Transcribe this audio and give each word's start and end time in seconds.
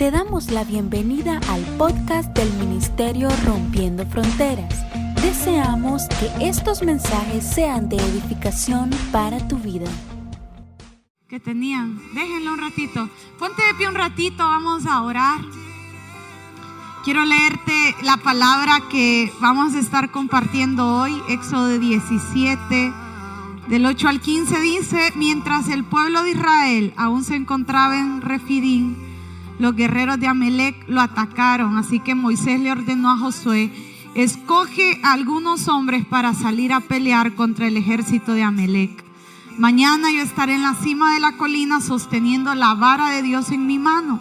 Te 0.00 0.10
damos 0.10 0.50
la 0.50 0.64
bienvenida 0.64 1.42
al 1.50 1.60
podcast 1.76 2.34
del 2.34 2.50
Ministerio 2.54 3.28
Rompiendo 3.44 4.06
Fronteras. 4.06 4.74
Deseamos 5.20 6.04
que 6.08 6.48
estos 6.48 6.82
mensajes 6.82 7.44
sean 7.44 7.90
de 7.90 7.96
edificación 7.96 8.88
para 9.12 9.46
tu 9.46 9.58
vida. 9.58 9.84
Que 11.28 11.38
tenían, 11.38 12.00
déjenlo 12.14 12.54
un 12.54 12.60
ratito. 12.60 13.10
Ponte 13.38 13.62
de 13.62 13.74
pie 13.74 13.88
un 13.88 13.94
ratito, 13.94 14.38
vamos 14.38 14.86
a 14.86 15.02
orar. 15.02 15.38
Quiero 17.04 17.22
leerte 17.26 17.94
la 18.02 18.16
palabra 18.16 18.80
que 18.90 19.30
vamos 19.42 19.74
a 19.74 19.80
estar 19.80 20.10
compartiendo 20.10 21.02
hoy, 21.02 21.12
Éxodo 21.28 21.78
17, 21.78 22.94
del 23.68 23.84
8 23.84 24.08
al 24.08 24.22
15 24.22 24.60
dice, 24.60 25.12
mientras 25.14 25.68
el 25.68 25.84
pueblo 25.84 26.22
de 26.22 26.30
Israel 26.30 26.94
aún 26.96 27.22
se 27.22 27.36
encontraba 27.36 27.98
en 27.98 28.22
Refidín, 28.22 28.96
los 29.60 29.76
guerreros 29.76 30.18
de 30.18 30.26
Amelec 30.26 30.88
lo 30.88 31.00
atacaron, 31.00 31.76
así 31.76 32.00
que 32.00 32.14
Moisés 32.14 32.58
le 32.60 32.72
ordenó 32.72 33.10
a 33.10 33.18
Josué, 33.18 33.70
escoge 34.14 34.98
a 35.04 35.12
algunos 35.12 35.68
hombres 35.68 36.04
para 36.06 36.34
salir 36.34 36.72
a 36.72 36.80
pelear 36.80 37.34
contra 37.34 37.68
el 37.68 37.76
ejército 37.76 38.32
de 38.32 38.42
Amelec. 38.42 39.04
Mañana 39.58 40.10
yo 40.10 40.22
estaré 40.22 40.54
en 40.54 40.62
la 40.62 40.74
cima 40.74 41.12
de 41.12 41.20
la 41.20 41.36
colina 41.36 41.82
sosteniendo 41.82 42.54
la 42.54 42.74
vara 42.74 43.10
de 43.10 43.22
Dios 43.22 43.50
en 43.50 43.66
mi 43.66 43.78
mano. 43.78 44.20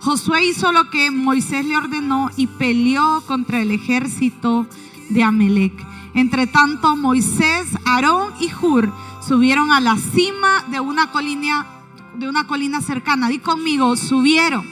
Josué 0.00 0.46
hizo 0.46 0.70
lo 0.70 0.90
que 0.90 1.10
Moisés 1.10 1.66
le 1.66 1.76
ordenó 1.76 2.30
y 2.36 2.46
peleó 2.46 3.22
contra 3.26 3.60
el 3.60 3.72
ejército 3.72 4.66
de 5.10 5.24
Amelec. 5.24 5.72
Entre 6.14 6.46
tanto, 6.46 6.94
Moisés, 6.94 7.66
Aarón 7.84 8.32
y 8.38 8.48
Hur 8.54 8.92
subieron 9.26 9.72
a 9.72 9.80
la 9.80 9.96
cima 9.96 10.64
de 10.70 10.78
una 10.78 11.10
colina, 11.10 11.66
de 12.14 12.28
una 12.28 12.46
colina 12.46 12.80
cercana. 12.80 13.28
Di 13.28 13.38
conmigo, 13.38 13.96
subieron. 13.96 14.66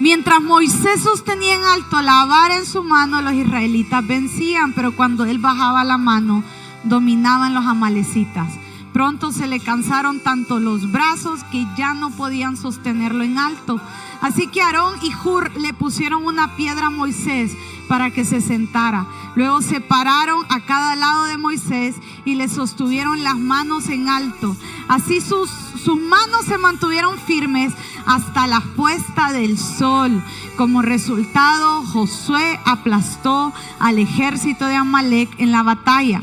Mientras 0.00 0.42
Moisés 0.42 1.02
sostenía 1.02 1.54
en 1.54 1.64
alto 1.64 2.02
la 2.02 2.24
vara 2.24 2.56
en 2.56 2.66
su 2.66 2.82
mano, 2.82 3.22
los 3.22 3.32
israelitas 3.32 4.06
vencían, 4.06 4.72
pero 4.72 4.94
cuando 4.94 5.24
él 5.24 5.38
bajaba 5.38 5.84
la 5.84 5.98
mano, 5.98 6.42
dominaban 6.82 7.54
los 7.54 7.64
amalecitas. 7.64 8.48
Pronto 8.94 9.32
se 9.32 9.48
le 9.48 9.58
cansaron 9.58 10.20
tanto 10.20 10.60
los 10.60 10.92
brazos 10.92 11.42
que 11.50 11.66
ya 11.76 11.94
no 11.94 12.10
podían 12.10 12.56
sostenerlo 12.56 13.24
en 13.24 13.38
alto. 13.38 13.80
Así 14.20 14.46
que 14.46 14.62
Aarón 14.62 14.94
y 15.02 15.12
Hur 15.12 15.50
le 15.56 15.74
pusieron 15.74 16.24
una 16.24 16.54
piedra 16.54 16.86
a 16.86 16.90
Moisés 16.90 17.50
para 17.88 18.12
que 18.12 18.24
se 18.24 18.40
sentara. 18.40 19.04
Luego 19.34 19.62
se 19.62 19.80
pararon 19.80 20.46
a 20.48 20.60
cada 20.60 20.94
lado 20.94 21.24
de 21.24 21.38
Moisés 21.38 21.96
y 22.24 22.36
le 22.36 22.48
sostuvieron 22.48 23.24
las 23.24 23.36
manos 23.36 23.88
en 23.88 24.08
alto. 24.08 24.56
Así 24.86 25.20
sus, 25.20 25.50
sus 25.50 26.00
manos 26.00 26.44
se 26.46 26.56
mantuvieron 26.56 27.18
firmes 27.18 27.72
hasta 28.06 28.46
la 28.46 28.60
puesta 28.60 29.32
del 29.32 29.58
sol. 29.58 30.22
Como 30.56 30.82
resultado, 30.82 31.82
Josué 31.82 32.60
aplastó 32.64 33.52
al 33.80 33.98
ejército 33.98 34.66
de 34.66 34.76
Amalek 34.76 35.34
en 35.40 35.50
la 35.50 35.64
batalla. 35.64 36.20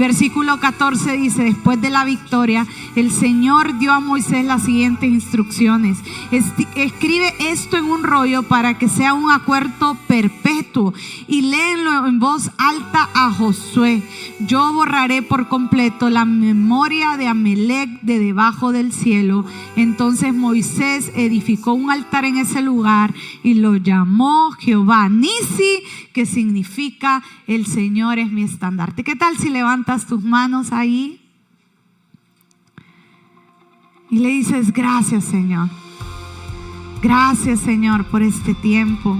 Versículo 0.00 0.58
14 0.58 1.12
dice, 1.18 1.44
después 1.44 1.78
de 1.78 1.90
la 1.90 2.06
victoria, 2.06 2.66
el 2.96 3.10
Señor 3.10 3.78
dio 3.78 3.92
a 3.92 4.00
Moisés 4.00 4.46
las 4.46 4.62
siguientes 4.62 5.10
instrucciones. 5.10 5.98
Escribe 6.74 7.34
esto 7.38 7.76
en 7.76 7.84
un 7.84 8.02
rollo 8.02 8.42
para 8.42 8.78
que 8.78 8.88
sea 8.88 9.12
un 9.12 9.30
acuerdo 9.30 9.98
perpetuo 10.08 10.94
y 11.28 11.42
léenlo 11.42 12.06
en 12.06 12.18
voz 12.18 12.50
alta 12.56 13.10
a 13.12 13.30
Josué. 13.30 14.02
Yo 14.38 14.72
borraré 14.72 15.20
por 15.20 15.48
completo 15.48 16.08
la 16.08 16.24
memoria 16.24 17.18
de 17.18 17.26
Amelec 17.26 18.00
de 18.00 18.18
debajo 18.18 18.72
del 18.72 18.94
cielo. 18.94 19.44
Entonces 19.76 20.32
Moisés 20.32 21.12
edificó 21.14 21.74
un 21.74 21.90
altar 21.90 22.24
en 22.24 22.38
ese 22.38 22.62
lugar 22.62 23.12
y 23.42 23.52
lo 23.52 23.76
llamó 23.76 24.52
Jehová 24.52 25.10
Nisi, 25.10 25.82
que 26.12 26.26
significa 26.26 27.22
el 27.46 27.66
Señor 27.66 28.18
es 28.18 28.30
mi 28.30 28.42
estandarte. 28.42 29.04
¿Qué 29.04 29.16
tal 29.16 29.36
si 29.36 29.48
levantas 29.48 30.06
tus 30.06 30.22
manos 30.22 30.72
ahí? 30.72 31.20
Y 34.10 34.18
le 34.18 34.28
dices, 34.30 34.72
gracias 34.72 35.24
Señor. 35.24 35.68
Gracias 37.02 37.60
Señor 37.60 38.04
por 38.06 38.22
este 38.22 38.54
tiempo. 38.54 39.16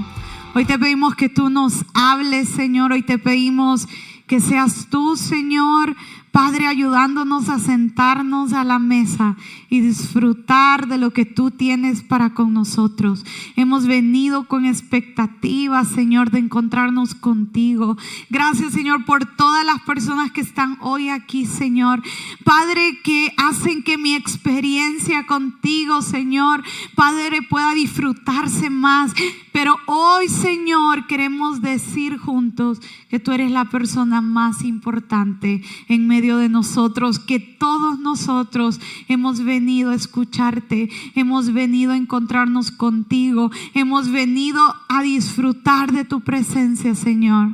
Hoy 0.55 0.65
te 0.65 0.79
pedimos 0.79 1.15
que 1.15 1.29
tú 1.29 1.49
nos 1.49 1.85
hables, 1.95 2.49
Señor. 2.49 2.93
Hoy 2.93 3.03
te 3.03 3.19
pedimos 3.19 3.87
que 4.27 4.41
seas 4.41 4.89
tú, 4.91 5.17
Señor, 5.17 5.97
Padre, 6.33 6.69
ayudándonos 6.69 7.49
a 7.49 7.59
sentarnos 7.59 8.53
a 8.53 8.63
la 8.63 8.79
mesa 8.79 9.37
y 9.69 9.81
disfrutar 9.81 10.87
de 10.87 10.97
lo 10.97 11.13
que 11.13 11.25
tú 11.25 11.51
tienes 11.51 12.03
para 12.03 12.35
con 12.35 12.55
nosotros. 12.55 13.25
Hemos 13.57 13.87
venido 13.87 14.47
con 14.47 14.65
expectativas, 14.65 15.89
Señor, 15.89 16.31
de 16.31 16.39
encontrarnos 16.39 17.17
contigo. 17.17 17.97
Gracias, 18.29 18.73
Señor, 18.73 19.05
por 19.05 19.27
todas 19.37 19.67
las 19.67 19.81
personas 19.81 20.31
que 20.31 20.41
están 20.41 20.79
hoy 20.81 21.09
aquí, 21.09 21.47
Señor. 21.47 22.01
Padre, 22.45 23.01
que 23.03 23.33
hacen 23.37 23.83
que 23.83 23.99
mi 23.99 24.15
experiencia 24.15 25.27
contigo, 25.27 26.01
Señor, 26.01 26.63
Padre, 26.95 27.43
pueda 27.43 27.75
disfrutarse 27.75 28.71
más. 28.71 29.13
Pero 29.53 29.77
hoy, 29.87 30.29
Señor, 30.29 31.09
queremos 31.09 31.61
decir 31.61 32.19
juntos 32.19 32.81
que 33.09 33.19
tú 33.19 33.33
eres 33.33 33.51
la 33.51 33.65
persona 33.65 34.21
más 34.21 34.63
importante 34.63 35.63
en 35.89 36.07
medio 36.07 36.20
de 36.21 36.49
nosotros, 36.49 37.19
que 37.19 37.41
todos 37.41 37.99
nosotros 37.99 38.81
hemos 39.09 39.43
venido 39.43 39.91
a 39.91 39.95
escucharte, 39.95 40.91
hemos 41.15 41.53
venido 41.53 41.93
a 41.93 41.97
encontrarnos 41.97 42.71
contigo, 42.71 43.51
hemos 43.75 44.11
venido 44.11 44.61
a 44.89 45.03
disfrutar 45.03 45.93
de 45.93 46.05
tu 46.05 46.21
presencia, 46.21 46.95
Señor. 46.95 47.53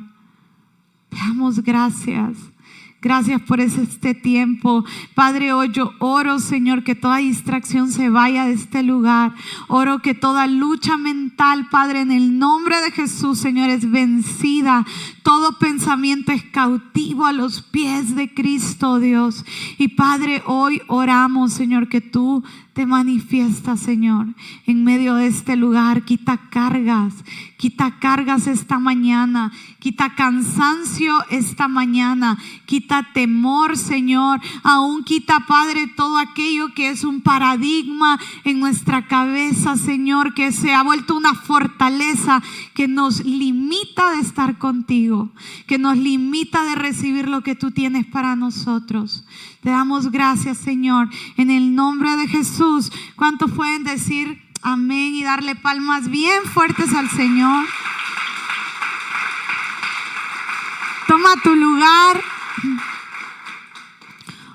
Te 1.10 1.16
damos 1.16 1.62
gracias. 1.62 2.36
Gracias 3.06 3.40
por 3.42 3.60
este 3.60 4.14
tiempo. 4.14 4.84
Padre, 5.14 5.52
hoy 5.52 5.70
yo 5.70 5.92
oro, 6.00 6.40
Señor, 6.40 6.82
que 6.82 6.96
toda 6.96 7.18
distracción 7.18 7.92
se 7.92 8.10
vaya 8.10 8.46
de 8.46 8.54
este 8.54 8.82
lugar. 8.82 9.32
Oro 9.68 10.00
que 10.00 10.12
toda 10.12 10.48
lucha 10.48 10.96
mental, 10.96 11.68
Padre, 11.70 12.00
en 12.00 12.10
el 12.10 12.36
nombre 12.40 12.80
de 12.80 12.90
Jesús, 12.90 13.38
Señor, 13.38 13.70
es 13.70 13.88
vencida. 13.88 14.84
Todo 15.22 15.56
pensamiento 15.56 16.32
es 16.32 16.42
cautivo 16.42 17.26
a 17.26 17.32
los 17.32 17.62
pies 17.62 18.16
de 18.16 18.34
Cristo, 18.34 18.98
Dios. 18.98 19.44
Y 19.78 19.86
Padre, 19.86 20.42
hoy 20.44 20.82
oramos, 20.88 21.52
Señor, 21.52 21.88
que 21.88 22.00
tú 22.00 22.42
te 22.72 22.86
manifiesta, 22.86 23.76
Señor, 23.76 24.26
en 24.66 24.82
medio 24.82 25.14
de 25.14 25.28
este 25.28 25.54
lugar. 25.54 26.02
Quita 26.04 26.50
cargas, 26.50 27.14
quita 27.56 27.98
cargas 27.98 28.46
esta 28.46 28.78
mañana, 28.78 29.52
quita 29.78 30.14
cansancio 30.14 31.14
esta 31.30 31.68
mañana, 31.68 32.38
quita 32.66 33.12
temor, 33.12 33.76
Señor. 33.76 34.40
Aún 34.62 35.04
quita, 35.04 35.40
Padre, 35.46 35.86
todo 35.96 36.18
aquello 36.18 36.74
que 36.74 36.90
es 36.90 37.04
un 37.04 37.20
paradigma 37.20 38.18
en 38.44 38.60
nuestra 38.60 39.06
cabeza, 39.06 39.76
Señor, 39.76 40.34
que 40.34 40.52
se 40.52 40.74
ha 40.74 40.82
vuelto 40.82 41.16
una 41.16 41.34
fortaleza 41.34 42.42
que 42.74 42.88
nos 42.88 43.24
limita 43.24 44.12
de 44.12 44.20
estar 44.20 44.58
contigo, 44.58 45.30
que 45.66 45.78
nos 45.78 45.96
limita 45.96 46.64
de 46.64 46.74
recibir 46.74 47.28
lo 47.28 47.42
que 47.42 47.54
tú 47.54 47.70
tienes 47.70 48.06
para 48.06 48.36
nosotros. 48.36 49.24
Te 49.62 49.70
damos 49.70 50.10
gracias, 50.10 50.58
Señor, 50.58 51.08
en 51.36 51.50
el 51.50 51.74
nombre 51.74 52.16
de 52.16 52.28
Jesús. 52.28 52.92
¿Cuántos 53.16 53.50
pueden 53.50 53.84
decir 53.84 54.45
amén 54.62 55.14
y 55.14 55.24
darle 55.24 55.54
palmas 55.54 56.08
bien 56.08 56.44
fuertes 56.44 56.92
al 56.94 57.08
Señor? 57.10 57.66
Toma 61.06 61.30
tu 61.42 61.54
lugar. 61.54 62.22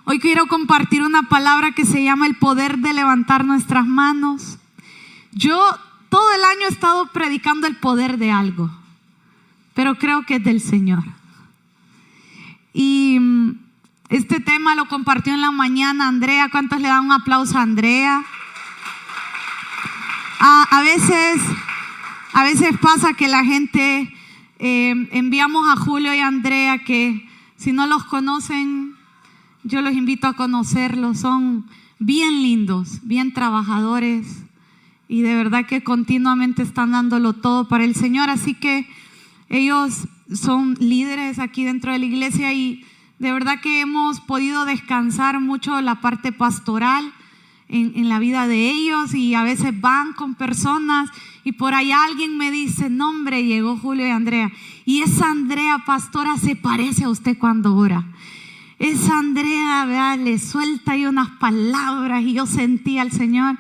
Hoy 0.04 0.20
quiero 0.20 0.48
compartir 0.48 1.04
una 1.04 1.24
palabra 1.24 1.72
que 1.72 1.86
se 1.86 2.04
llama 2.04 2.28
el 2.28 2.36
poder 2.36 2.80
de 2.80 2.94
levantar 2.94 3.46
nuestras 3.46 3.86
manos. 3.86 4.58
Yo 5.32 5.60
todo 6.10 6.34
el 6.34 6.44
año 6.44 6.68
he 6.68 6.72
estado 6.72 7.08
predicando 7.14 7.68
el 7.68 7.78
poder 7.78 8.18
de 8.18 8.32
algo, 8.32 8.70
pero 9.74 9.96
creo 9.96 10.26
que 10.26 10.36
es 10.36 10.44
del 10.44 10.60
Señor. 10.60 11.04
Y 12.74 13.20
este 14.10 14.42
tema 14.42 14.76
lo 14.76 14.88
compartió 14.88 15.34
en 15.34 15.42
la 15.42 15.52
mañana 15.52 16.08
Andrea. 16.08 16.50
¿Cuántos 16.50 16.82
le 16.82 16.90
dan 16.90 17.06
un 17.06 17.14
aplauso 17.14 17.58
a 17.58 17.62
Andrea? 17.62 18.26
Ah, 20.44 20.66
a 20.72 20.82
veces, 20.82 21.40
a 22.34 22.44
veces 22.44 22.76
pasa 22.80 23.14
que 23.14 23.28
la 23.28 23.46
gente 23.46 24.12
eh, 24.58 25.08
enviamos 25.12 25.68
a 25.70 25.80
Julio 25.80 26.16
y 26.16 26.18
Andrea 26.18 26.80
que 26.80 27.30
si 27.58 27.72
no 27.74 27.86
los 27.86 28.06
conocen, 28.06 28.96
yo 29.64 29.84
los 29.84 29.94
invito 29.94 30.26
a 30.26 30.34
conocerlos. 30.34 31.20
Son 31.20 31.68
bien 32.00 32.42
lindos, 32.42 33.02
bien 33.04 33.34
trabajadores 33.34 34.44
y 35.08 35.22
de 35.22 35.36
verdad 35.36 35.68
que 35.68 35.84
continuamente 35.84 36.64
están 36.64 36.94
dándolo 36.94 37.34
todo 37.34 37.68
para 37.68 37.84
el 37.84 37.94
Señor. 37.94 38.32
Así 38.32 38.56
que 38.56 38.90
ellos 39.48 40.08
son 40.34 40.74
líderes 40.80 41.38
aquí 41.38 41.66
dentro 41.66 41.92
de 41.92 42.00
la 42.00 42.06
iglesia 42.06 42.52
y 42.52 42.84
de 43.20 43.32
verdad 43.32 43.62
que 43.62 43.82
hemos 43.82 44.20
podido 44.22 44.66
descansar 44.66 45.40
mucho 45.40 45.80
la 45.82 46.02
parte 46.02 46.32
pastoral. 46.32 47.14
En, 47.72 48.10
la 48.10 48.20
vida 48.20 48.48
de 48.48 48.70
ellos 48.70 49.14
y 49.14 49.34
a 49.34 49.44
veces 49.44 49.80
van 49.80 50.14
con 50.14 50.36
personas 50.36 51.10
y 51.44 51.54
por 51.54 51.74
ahí 51.74 51.92
alguien 51.92 52.38
me 52.38 52.52
dice, 52.52 52.90
no 52.90 53.10
hombre, 53.10 53.46
llegó 53.46 53.78
Julio 53.78 54.06
y 54.06 54.12
Andrea. 54.12 54.52
Y 54.86 55.02
esa 55.02 55.32
Andrea, 55.32 55.84
pastora, 55.86 56.38
se 56.38 56.56
parece 56.56 57.06
a 57.06 57.10
usted 57.10 57.38
cuando 57.38 57.76
ora. 57.76 58.06
Esa 58.78 59.18
Andrea, 59.18 59.86
vea, 59.86 60.18
le 60.18 60.38
suelta 60.38 60.94
ahí 60.94 61.06
unas 61.06 61.30
palabras 61.32 62.24
y 62.24 62.34
yo 62.34 62.46
sentí 62.46 63.00
al 63.00 63.12
Señor. 63.12 63.58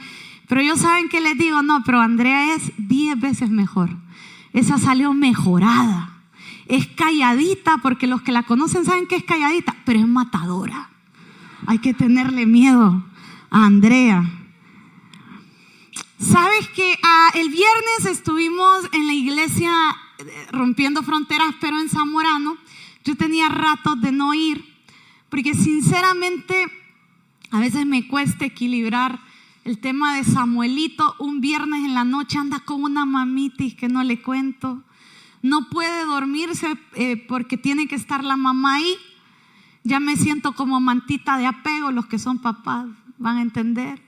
Pero 0.48 0.62
ellos 0.62 0.80
saben 0.80 1.10
que 1.10 1.22
les 1.22 1.38
digo, 1.38 1.63
no, 1.63 1.81
pero 1.86 2.02
Andrea 2.02 2.54
es 2.56 2.72
diez 2.78 3.19
veces 3.19 3.50
mejor. 3.50 3.90
Esa 4.54 4.78
salió 4.78 5.13
mejorada. 5.13 6.10
Es 6.68 6.88
calladita, 6.88 7.78
porque 7.78 8.08
los 8.08 8.22
que 8.22 8.31
la 8.31 8.44
conocen 8.44 8.86
saben 8.86 9.08
que 9.08 9.16
es 9.16 9.24
calladita, 9.24 9.75
pero 9.86 10.00
es 10.00 10.08
matadora. 10.08 10.90
Hay 11.68 11.80
que 11.80 11.94
tenerle 11.94 12.46
miedo 12.46 13.04
Andrea. 13.53 14.24
Sabes 16.18 16.69
que 16.69 16.98
ah, 17.03 17.31
el 17.36 17.50
viernes 17.50 18.06
estuvimos 18.09 18.86
en 18.94 19.07
la 19.07 19.13
iglesia 19.13 19.74
eh, 20.19 20.48
rompiendo 20.53 21.03
fronteras, 21.03 21.53
pero 21.59 21.77
en 21.77 21.89
Zamorano. 21.89 22.56
Yo 23.03 23.15
tenía 23.15 23.50
ratos 23.50 24.00
de 24.00 24.13
no 24.13 24.33
ir, 24.33 24.63
porque 25.30 25.53
sinceramente 25.53 26.65
a 27.50 27.59
veces 27.59 27.86
me 27.86 28.07
cuesta 28.07 28.45
equilibrar 28.45 29.19
el 29.65 29.80
tema 29.80 30.15
de 30.15 30.24
Samuelito. 30.24 31.15
Un 31.19 31.42
viernes 31.42 31.83
en 31.83 31.94
la 31.94 32.06
noche 32.06 32.38
anda 32.38 32.62
con 32.62 32.81
una 32.81 33.06
mamitis 33.06 33.75
que 33.75 33.89
no 33.89 34.01
le 34.03 34.21
cuento. 34.21 34.81
No 35.42 35.68
puede 35.69 36.06
dormirse 36.06 36.77
eh, 36.94 37.18
porque 37.27 37.57
tiene 37.57 37.89
que 37.89 37.95
estar 37.95 38.24
la 38.24 38.38
mamá 38.38 38.75
ahí. 38.75 38.95
Ya 39.83 40.00
me 40.00 40.15
siento 40.15 40.53
como 40.53 40.80
mantita 40.80 41.38
de 41.38 41.48
apego, 41.48 41.92
los 41.92 42.06
que 42.06 42.18
son 42.19 42.39
papás 42.39 42.88
van 43.21 43.38
a 43.38 43.41
entender. 43.41 44.01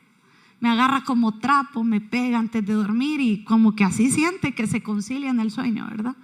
Me 0.60 0.70
agarra 0.70 1.04
como 1.04 1.40
trapo, 1.40 1.84
me 1.84 2.02
pega 2.02 2.40
antes 2.40 2.66
de 2.66 2.74
dormir 2.74 3.22
y 3.22 3.44
como 3.44 3.76
que 3.76 3.84
así 3.84 4.12
siente 4.12 4.54
que 4.54 4.68
se 4.68 4.82
concilia 4.82 5.30
en 5.30 5.40
el 5.40 5.52
sueño, 5.52 5.88
¿verdad? 5.90 6.16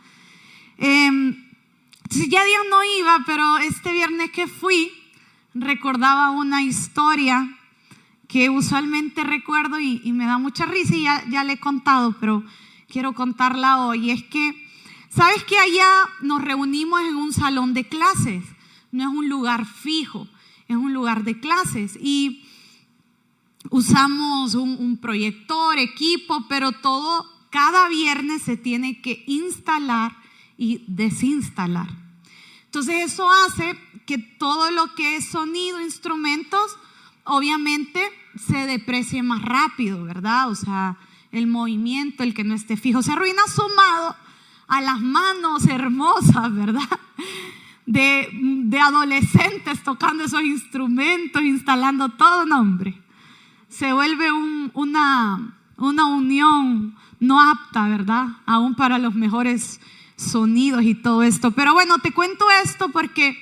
Eh, 0.77 1.35
ya 2.09 2.43
Dios 2.43 2.61
no 2.69 2.83
iba, 2.99 3.23
pero 3.25 3.57
este 3.59 3.93
viernes 3.93 4.31
que 4.31 4.47
fui, 4.47 4.91
recordaba 5.53 6.31
una 6.31 6.63
historia 6.63 7.55
que 8.27 8.49
usualmente 8.49 9.23
recuerdo 9.23 9.79
y, 9.79 10.11
me 10.13 10.25
da 10.25 10.37
mucha 10.37 10.65
risa 10.65 10.95
y 10.95 11.03
ya, 11.03 11.23
ya 11.29 11.43
le 11.43 11.53
he 11.53 11.59
contado, 11.59 12.15
pero 12.19 12.43
quiero 12.87 13.13
contarla 13.13 13.85
hoy. 13.85 14.11
Es 14.11 14.23
que, 14.23 14.67
¿sabes 15.09 15.43
que 15.43 15.57
allá 15.57 15.89
nos 16.21 16.41
reunimos 16.41 17.01
en 17.01 17.15
un 17.15 17.33
salón 17.33 17.73
de 17.73 17.87
clases? 17.87 18.43
No 18.91 19.03
es 19.03 19.09
un 19.09 19.29
lugar 19.29 19.65
fijo, 19.65 20.27
es 20.67 20.77
un 20.77 20.93
lugar 20.93 21.23
de 21.23 21.39
clases. 21.39 21.97
Y 22.01 22.45
usamos 23.69 24.55
un, 24.55 24.97
proyector, 24.97 25.77
equipo, 25.77 26.45
pero 26.47 26.71
todo, 26.71 27.25
cada 27.49 27.89
viernes 27.89 28.43
se 28.43 28.57
tiene 28.57 29.01
que 29.01 29.23
instalar 29.27 30.15
y 30.57 30.83
desinstalar. 30.87 31.87
Entonces 32.65 33.11
eso 33.11 33.29
hace 33.29 33.75
que 34.05 34.17
todo 34.17 34.71
lo 34.71 34.93
que 34.95 35.17
es 35.17 35.29
sonido, 35.29 35.81
instrumentos, 35.81 36.77
obviamente 37.23 38.01
se 38.47 38.65
deprecie 38.65 39.23
más 39.23 39.41
rápido, 39.41 40.03
¿verdad? 40.03 40.49
O 40.49 40.55
sea, 40.55 40.97
el 41.31 41.47
movimiento, 41.47 42.23
el 42.23 42.33
que 42.33 42.43
no 42.43 42.55
esté 42.55 42.77
fijo, 42.77 43.01
se 43.01 43.11
arruina 43.11 43.41
sumado 43.47 44.15
a 44.67 44.81
las 44.81 45.01
manos 45.01 45.65
hermosas, 45.65 46.53
¿verdad? 46.53 46.89
De, 47.85 48.29
de 48.31 48.79
adolescentes 48.79 49.83
tocando 49.83 50.23
esos 50.23 50.43
instrumentos, 50.43 51.41
instalando 51.41 52.09
todo 52.09 52.45
nombre 52.45 52.95
se 53.69 53.93
vuelve 53.93 54.31
una, 54.31 55.55
una 55.77 56.05
unión 56.05 56.95
no 57.19 57.39
apta, 57.39 57.87
¿verdad? 57.87 58.27
Aún 58.45 58.75
para 58.75 58.97
los 58.97 59.13
mejores 59.13 59.79
sonidos 60.15 60.83
y 60.83 60.95
todo 60.95 61.23
esto. 61.23 61.51
Pero 61.51 61.73
bueno, 61.73 61.99
te 61.99 62.11
cuento 62.11 62.45
esto 62.63 62.89
porque 62.89 63.37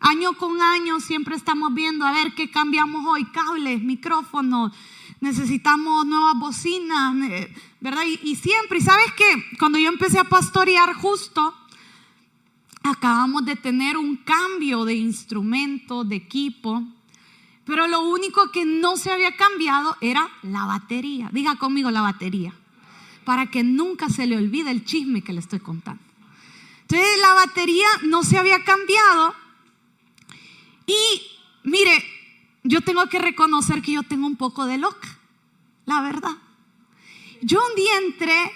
año 0.00 0.34
con 0.34 0.60
año 0.62 1.00
siempre 1.00 1.34
estamos 1.34 1.74
viendo 1.74 2.06
a 2.06 2.12
ver 2.12 2.34
qué 2.34 2.50
cambiamos 2.50 3.04
hoy, 3.06 3.24
cables, 3.26 3.82
micrófonos, 3.82 4.72
necesitamos 5.20 6.06
nuevas 6.06 6.38
bocinas, 6.38 7.14
¿verdad? 7.80 8.02
Y, 8.06 8.30
y 8.30 8.36
siempre, 8.36 8.78
y 8.78 8.82
sabes 8.82 9.12
que 9.16 9.56
cuando 9.58 9.78
yo 9.78 9.88
empecé 9.88 10.18
a 10.18 10.24
pastorear 10.24 10.94
justo, 10.94 11.54
acabamos 12.82 13.44
de 13.46 13.56
tener 13.56 13.96
un 13.96 14.16
cambio 14.16 14.84
de 14.84 14.94
instrumento, 14.94 16.04
de 16.04 16.16
equipo. 16.16 16.82
Pero 17.64 17.86
lo 17.86 18.00
único 18.00 18.50
que 18.50 18.64
no 18.64 18.96
se 18.96 19.10
había 19.10 19.36
cambiado 19.36 19.96
era 20.00 20.28
la 20.42 20.66
batería. 20.66 21.30
Diga 21.32 21.56
conmigo 21.56 21.90
la 21.90 22.02
batería. 22.02 22.52
Para 23.24 23.50
que 23.50 23.62
nunca 23.62 24.08
se 24.08 24.26
le 24.26 24.36
olvide 24.36 24.70
el 24.70 24.84
chisme 24.84 25.22
que 25.22 25.32
le 25.32 25.40
estoy 25.40 25.60
contando. 25.60 26.02
Entonces 26.82 27.20
la 27.20 27.32
batería 27.32 27.88
no 28.02 28.22
se 28.22 28.36
había 28.36 28.62
cambiado. 28.64 29.34
Y 30.86 31.22
mire, 31.62 32.04
yo 32.62 32.82
tengo 32.82 33.06
que 33.08 33.18
reconocer 33.18 33.80
que 33.80 33.92
yo 33.92 34.02
tengo 34.02 34.26
un 34.26 34.36
poco 34.36 34.66
de 34.66 34.78
loca. 34.78 35.08
La 35.86 36.02
verdad. 36.02 36.36
Yo 37.40 37.60
un 37.66 37.74
día 37.74 37.98
entré 37.98 38.52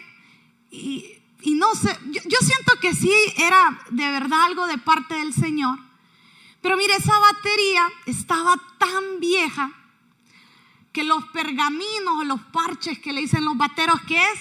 y, 0.70 1.14
no 1.55 1.75
sé, 1.75 1.96
yo 2.06 2.38
siento 2.40 2.72
que 2.81 2.94
sí 2.94 3.12
era 3.37 3.81
de 3.90 4.10
verdad 4.10 4.44
algo 4.44 4.66
de 4.66 4.78
parte 4.78 5.14
del 5.14 5.32
Señor. 5.32 5.78
Pero 6.60 6.76
mire, 6.76 6.94
esa 6.96 7.19
batería 7.19 7.88
estaba 8.06 8.56
tan 8.78 9.20
vieja 9.20 9.70
que 10.93 11.05
los 11.05 11.25
pergaminos 11.26 12.20
o 12.20 12.25
los 12.25 12.40
parches 12.40 12.99
que 12.99 13.12
le 13.12 13.20
dicen 13.20 13.44
los 13.44 13.56
bateros, 13.56 14.00
que 14.02 14.20
es 14.20 14.40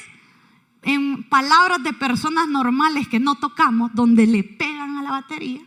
en 0.81 1.23
palabras 1.23 1.83
de 1.83 1.93
personas 1.93 2.47
normales 2.47 3.07
que 3.07 3.19
no 3.19 3.35
tocamos, 3.35 3.91
donde 3.93 4.25
le 4.25 4.43
pegan 4.43 4.97
a 4.97 5.03
la 5.03 5.11
batería, 5.11 5.61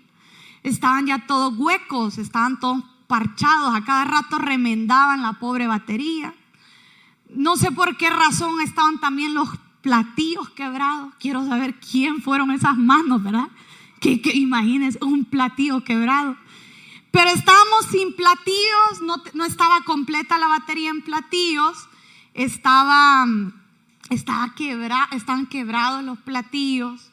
estaban 0.63 1.07
ya 1.07 1.27
todos 1.27 1.55
huecos, 1.57 2.19
estaban 2.19 2.59
todos 2.59 2.83
parchados, 3.07 3.75
a 3.75 3.85
cada 3.85 4.05
rato 4.05 4.39
remendaban 4.39 5.23
la 5.23 5.35
pobre 5.35 5.67
batería. 5.67 6.35
No 7.29 7.57
sé 7.57 7.71
por 7.71 7.97
qué 7.97 8.11
razón 8.11 8.61
estaban 8.61 8.99
también 8.99 9.35
los 9.35 9.49
platillos 9.83 10.51
quebrados. 10.51 11.13
Quiero 11.19 11.47
saber 11.47 11.79
quién 11.79 12.23
fueron 12.23 12.51
esas 12.51 12.77
manos, 12.77 13.23
¿verdad? 13.23 13.49
Que, 14.01 14.21
imagínense, 14.35 14.99
un 15.03 15.25
platillo 15.25 15.85
quebrado. 15.85 16.37
Pero 17.11 17.31
estábamos 17.31 17.87
sin 17.91 18.15
platillos, 18.15 19.03
no, 19.35 19.45
estaba 19.45 19.83
completa 19.83 20.39
la 20.39 20.47
batería 20.47 20.91
en 20.91 21.03
platillos, 21.03 21.77
estaba, 22.35 23.27
estaba 24.11 24.55
estaban 25.13 25.47
quebrados 25.47 26.05
los 26.05 26.19
platillos. 26.19 27.11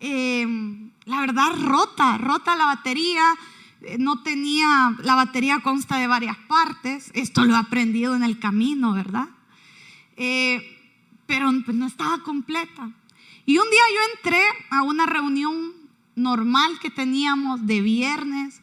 Em, 0.00 0.90
la 1.04 1.20
verdad, 1.20 1.52
rota, 1.60 2.18
rota 2.18 2.56
la 2.56 2.66
batería. 2.66 3.34
Eh, 3.82 3.96
no 3.98 4.22
tenía, 4.22 4.96
la 5.02 5.14
batería 5.14 5.60
consta 5.60 5.98
de 5.98 6.06
varias 6.06 6.36
partes. 6.36 7.10
Esto 7.14 7.44
lo 7.44 7.54
he 7.54 7.58
aprendido 7.58 8.16
en 8.16 8.22
el 8.22 8.38
camino, 8.38 8.92
¿verdad? 8.92 9.28
Eh, 10.16 10.78
pero 11.26 11.50
pues, 11.64 11.76
no 11.76 11.86
estaba 11.86 12.22
completa. 12.22 12.90
Y 13.46 13.58
un 13.58 13.70
día 13.70 13.82
yo 13.94 14.14
entré 14.16 14.42
a 14.70 14.82
una 14.82 15.06
reunión 15.06 15.77
normal 16.18 16.78
que 16.80 16.90
teníamos 16.90 17.66
de 17.66 17.80
viernes. 17.80 18.60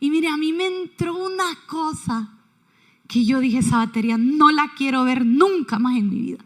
Y 0.00 0.10
mire, 0.10 0.28
a 0.28 0.36
mí 0.36 0.52
me 0.52 0.66
entró 0.66 1.14
una 1.14 1.54
cosa 1.66 2.32
que 3.08 3.24
yo 3.24 3.40
dije, 3.40 3.58
esa 3.58 3.78
batería 3.78 4.18
no 4.18 4.50
la 4.50 4.72
quiero 4.76 5.04
ver 5.04 5.24
nunca 5.24 5.78
más 5.78 5.96
en 5.96 6.10
mi 6.10 6.20
vida. 6.20 6.44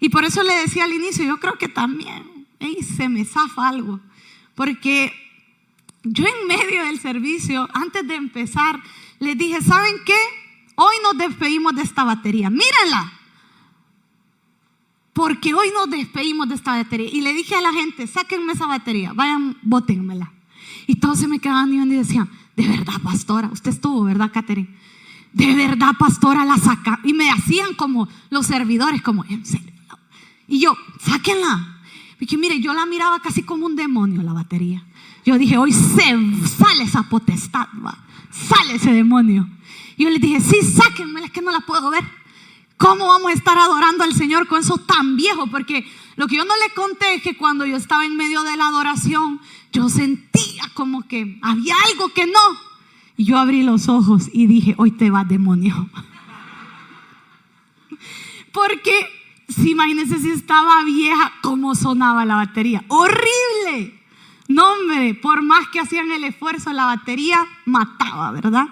Y 0.00 0.08
por 0.08 0.24
eso 0.24 0.42
le 0.42 0.54
decía 0.54 0.84
al 0.84 0.92
inicio, 0.92 1.24
yo 1.24 1.38
creo 1.38 1.58
que 1.58 1.68
también, 1.68 2.46
se 2.96 3.08
me 3.08 3.24
zafa 3.24 3.68
algo. 3.68 4.00
Porque 4.54 5.12
yo 6.02 6.24
en 6.24 6.46
medio 6.46 6.84
del 6.84 6.98
servicio, 7.00 7.68
antes 7.72 8.06
de 8.06 8.14
empezar, 8.14 8.80
les 9.20 9.38
dije, 9.38 9.60
¿saben 9.62 9.94
qué? 10.04 10.18
Hoy 10.74 10.94
nos 11.02 11.16
despedimos 11.18 11.74
de 11.74 11.82
esta 11.82 12.04
batería. 12.04 12.50
Mírenla 12.50 13.21
porque 15.12 15.52
hoy 15.54 15.68
nos 15.74 15.90
despedimos 15.90 16.48
de 16.48 16.54
esta 16.54 16.76
batería. 16.76 17.08
Y 17.10 17.20
le 17.20 17.34
dije 17.34 17.54
a 17.54 17.60
la 17.60 17.72
gente, 17.72 18.06
sáquenme 18.06 18.52
esa 18.52 18.66
batería, 18.66 19.12
vayan, 19.12 19.56
bótenmela. 19.62 20.32
Y 20.86 20.96
todos 20.96 21.18
se 21.18 21.28
me 21.28 21.38
quedaban 21.38 21.72
y 21.72 21.94
decían, 21.94 22.28
de 22.56 22.66
verdad, 22.66 23.00
pastora, 23.02 23.48
usted 23.52 23.70
estuvo, 23.70 24.04
¿verdad, 24.04 24.30
Catherine? 24.32 24.68
De 25.32 25.54
verdad, 25.54 25.92
pastora, 25.98 26.44
la 26.44 26.56
saca. 26.56 27.00
Y 27.04 27.12
me 27.12 27.30
hacían 27.30 27.74
como 27.74 28.08
los 28.30 28.46
servidores, 28.46 29.02
como, 29.02 29.24
en 29.24 29.44
serio. 29.44 29.72
Y 30.48 30.60
yo, 30.60 30.76
sáquenla. 31.00 31.80
Porque 32.18 32.36
mire, 32.38 32.60
yo 32.60 32.74
la 32.74 32.86
miraba 32.86 33.20
casi 33.20 33.42
como 33.42 33.66
un 33.66 33.76
demonio, 33.76 34.22
la 34.22 34.32
batería. 34.32 34.84
Yo 35.24 35.38
dije, 35.38 35.56
hoy 35.56 35.72
se 35.72 36.16
sale 36.46 36.84
esa 36.84 37.02
potestad, 37.04 37.68
va. 37.84 37.96
sale 38.30 38.74
ese 38.74 38.92
demonio. 38.92 39.48
Y 39.96 40.04
yo 40.04 40.10
le 40.10 40.18
dije, 40.18 40.40
sí, 40.40 40.56
sáquenmela, 40.62 41.26
es 41.26 41.32
que 41.32 41.42
no 41.42 41.50
la 41.50 41.60
puedo 41.60 41.90
ver. 41.90 42.04
¿Cómo 42.82 43.06
vamos 43.06 43.30
a 43.30 43.34
estar 43.34 43.56
adorando 43.56 44.02
al 44.02 44.12
Señor 44.12 44.48
con 44.48 44.58
eso 44.58 44.76
tan 44.76 45.16
viejo? 45.16 45.46
Porque 45.46 45.86
lo 46.16 46.26
que 46.26 46.34
yo 46.34 46.44
no 46.44 46.54
le 46.56 46.74
conté 46.74 47.14
es 47.14 47.22
que 47.22 47.36
cuando 47.36 47.64
yo 47.64 47.76
estaba 47.76 48.04
en 48.04 48.16
medio 48.16 48.42
de 48.42 48.56
la 48.56 48.66
adoración, 48.66 49.40
yo 49.72 49.88
sentía 49.88 50.64
como 50.74 51.06
que 51.06 51.38
había 51.42 51.76
algo 51.92 52.08
que 52.08 52.26
no. 52.26 52.40
Y 53.16 53.26
yo 53.26 53.38
abrí 53.38 53.62
los 53.62 53.88
ojos 53.88 54.28
y 54.32 54.48
dije, 54.48 54.74
hoy 54.78 54.90
te 54.90 55.10
va 55.10 55.22
demonio. 55.22 55.88
Porque 58.52 59.08
si 59.48 59.70
imagínense 59.70 60.18
si 60.18 60.30
estaba 60.30 60.82
vieja, 60.82 61.34
cómo 61.40 61.76
sonaba 61.76 62.24
la 62.24 62.34
batería. 62.34 62.82
Horrible. 62.88 64.02
No, 64.48 64.72
hombre, 64.72 65.14
por 65.14 65.44
más 65.44 65.68
que 65.68 65.78
hacían 65.78 66.10
el 66.10 66.24
esfuerzo, 66.24 66.72
la 66.72 66.86
batería 66.86 67.46
mataba, 67.64 68.32
¿verdad? 68.32 68.66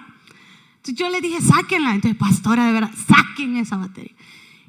Entonces 0.81 0.95
yo 0.95 1.09
le 1.11 1.21
dije, 1.21 1.39
sáquenla. 1.41 1.93
Entonces, 1.93 2.17
pastora, 2.17 2.65
de 2.65 2.73
verdad, 2.73 2.91
saquen 3.07 3.55
esa 3.57 3.77
batería. 3.77 4.15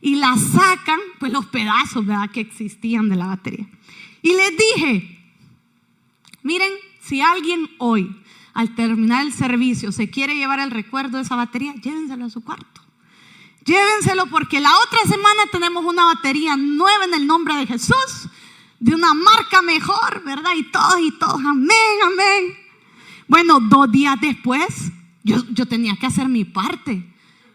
Y 0.03 0.17
la 0.17 0.37
sacan, 0.37 1.01
pues 1.19 1.33
los 1.33 1.47
pedazos, 1.47 2.05
¿verdad? 2.05 2.31
Que 2.31 2.41
existían 2.41 3.09
de 3.09 3.17
la 3.17 3.29
batería. 3.29 3.67
Y 4.21 4.35
les 4.35 4.51
dije, 4.51 5.19
miren, 6.43 6.71
si 7.01 7.23
alguien 7.23 7.71
hoy, 7.79 8.15
al 8.53 8.75
terminar 8.75 9.25
el 9.25 9.33
servicio, 9.33 9.91
se 9.91 10.11
quiere 10.11 10.37
llevar 10.37 10.61
el 10.61 10.71
recuerdo 10.71 11.17
de 11.17 11.23
esa 11.23 11.37
batería, 11.37 11.73
llévenselo 11.77 12.27
a 12.27 12.31
su 12.31 12.45
cuarto. 12.45 12.83
Llévenselo 13.65 14.27
porque 14.27 14.61
la 14.61 14.77
otra 14.81 15.01
semana 15.09 15.45
tenemos 15.51 15.83
una 15.83 16.05
batería 16.05 16.59
nueva 16.59 17.07
en 17.07 17.15
el 17.15 17.27
nombre 17.27 17.55
de 17.57 17.67
Jesús, 17.67 18.29
de 18.81 18.95
una 18.95 19.15
marca 19.15 19.63
mejor, 19.63 20.23
¿verdad? 20.25 20.51
Y 20.57 20.65
todos 20.65 21.01
y 21.01 21.13
todos, 21.13 21.41
amén, 21.41 21.99
amén. 22.05 22.59
Bueno, 23.29 23.61
dos 23.61 23.91
días 23.91 24.21
después, 24.21 24.93
yo, 25.25 25.45
yo 25.51 25.67
tenía 25.67 25.97
que 25.97 26.07
hacer 26.07 26.29
mi 26.29 26.45
parte. 26.45 27.09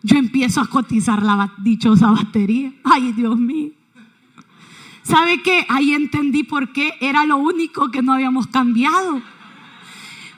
Yo 0.03 0.17
empiezo 0.17 0.61
a 0.61 0.67
cotizar 0.67 1.21
la 1.23 1.53
dichosa 1.57 2.11
batería. 2.11 2.71
Ay, 2.83 3.13
Dios 3.13 3.37
mío. 3.37 3.71
¿Sabe 5.03 5.41
qué? 5.41 5.65
Ahí 5.69 5.93
entendí 5.93 6.43
por 6.43 6.73
qué 6.73 6.93
era 6.99 7.25
lo 7.25 7.37
único 7.37 7.89
que 7.91 8.01
no 8.01 8.13
habíamos 8.13 8.47
cambiado. 8.47 9.21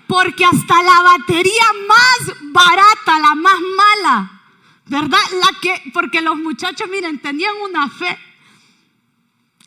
Porque 0.08 0.46
hasta 0.46 0.84
la 0.84 1.02
batería 1.02 1.64
más 1.88 2.36
barata, 2.52 3.20
la 3.20 3.36
más 3.36 3.60
mala, 3.78 4.42
¿verdad? 4.88 5.20
La 5.42 5.60
que, 5.60 5.92
porque 5.94 6.22
los 6.22 6.38
muchachos, 6.38 6.90
miren, 6.90 7.20
tenían 7.20 7.54
una 7.68 7.90
fe 7.90 8.18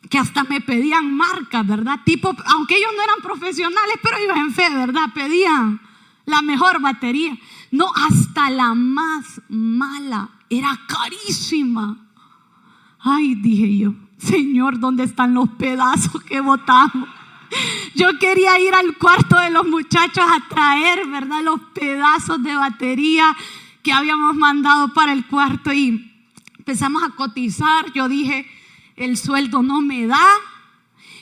que 0.09 0.19
hasta 0.19 0.45
me 0.45 0.61
pedían 0.61 1.15
marcas, 1.15 1.67
¿verdad? 1.67 2.01
Tipo, 2.05 2.35
aunque 2.47 2.77
ellos 2.77 2.91
no 2.97 3.03
eran 3.03 3.23
profesionales, 3.23 3.97
pero 4.03 4.17
ellos 4.19 4.37
en 4.37 4.53
fe, 4.53 4.69
¿verdad? 4.71 5.07
Pedían 5.15 5.81
la 6.25 6.43
mejor 6.43 6.81
batería. 6.81 7.37
No, 7.71 7.87
hasta 7.95 8.51
la 8.51 8.75
más 8.75 9.41
mala 9.49 10.31
era 10.49 10.79
carísima. 10.87 11.99
Ay, 13.01 13.35
dije 13.35 13.79
yo, 13.79 13.95
Señor, 14.19 14.79
¿dónde 14.79 15.05
están 15.05 15.35
los 15.35 15.49
pedazos 15.51 16.23
que 16.23 16.41
botamos? 16.41 17.09
Yo 17.95 18.19
quería 18.19 18.59
ir 18.61 18.75
al 18.75 18.97
cuarto 18.97 19.39
de 19.39 19.51
los 19.51 19.67
muchachos 19.67 20.25
a 20.27 20.49
traer, 20.49 21.07
¿verdad? 21.09 21.43
Los 21.43 21.61
pedazos 21.75 22.43
de 22.43 22.55
batería 22.55 23.37
que 23.83 23.93
habíamos 23.93 24.37
mandado 24.37 24.93
para 24.95 25.13
el 25.13 25.27
cuarto 25.27 25.73
y 25.73 26.11
empezamos 26.59 27.03
a 27.03 27.11
cotizar. 27.11 27.93
Yo 27.93 28.09
dije, 28.09 28.47
el 28.97 29.17
sueldo 29.17 29.63
no 29.63 29.81
me 29.81 30.07
da. 30.07 30.27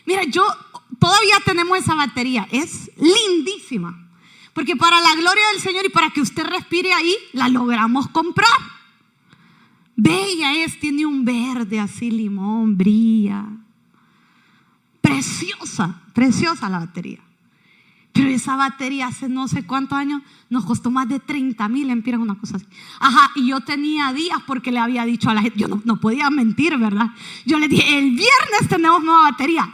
Mira, 0.07 0.25
yo 0.25 0.45
todavía 0.99 1.37
tenemos 1.45 1.79
esa 1.79 1.95
batería, 1.95 2.47
es 2.51 2.91
lindísima. 2.97 4.10
Porque 4.53 4.77
para 4.77 5.01
la 5.01 5.15
gloria 5.15 5.45
del 5.53 5.61
Señor 5.61 5.87
y 5.87 5.91
para 5.91 6.11
que 6.11 6.21
usted 6.21 6.45
respire 6.45 6.93
ahí, 6.93 7.15
la 7.33 7.49
logramos 7.49 8.09
comprar. 8.09 8.49
Bella 9.97 10.55
es, 10.65 10.81
tiene 10.81 11.07
un 11.07 11.25
verde 11.25 11.79
así, 11.79 12.11
limón, 12.11 12.77
brilla. 12.77 13.45
Preciosa, 15.01 16.03
preciosa 16.15 16.69
la 16.69 16.79
batería. 16.79 17.21
Pero 18.13 18.29
esa 18.29 18.57
batería 18.57 19.07
hace 19.07 19.29
no 19.29 19.47
sé 19.47 19.67
cuántos 19.67 19.97
años 19.97 20.23
nos 20.49 20.65
costó 20.65 20.91
más 20.91 21.09
de 21.09 21.21
30 21.21 21.69
mil 21.69 21.91
empiras, 21.91 22.21
una 22.21 22.37
cosa 22.37 22.57
así. 22.57 22.67
Ajá, 22.99 23.31
y 23.37 23.49
yo 23.49 23.61
tenía 23.61 24.13
días 24.13 24.39
porque 24.47 24.73
le 24.73 24.81
había 24.81 25.05
dicho 25.05 25.31
a 25.31 25.35
la 25.35 25.43
gente, 25.43 25.59
yo 25.59 25.69
no, 25.69 25.81
no 25.85 26.01
podía 26.01 26.29
mentir, 26.29 26.77
¿verdad? 26.77 27.11
Yo 27.47 27.59
le 27.59 27.69
dije, 27.69 27.99
el 27.99 28.11
viernes 28.11 28.69
tenemos 28.69 29.05
nueva 29.05 29.31
batería. 29.31 29.73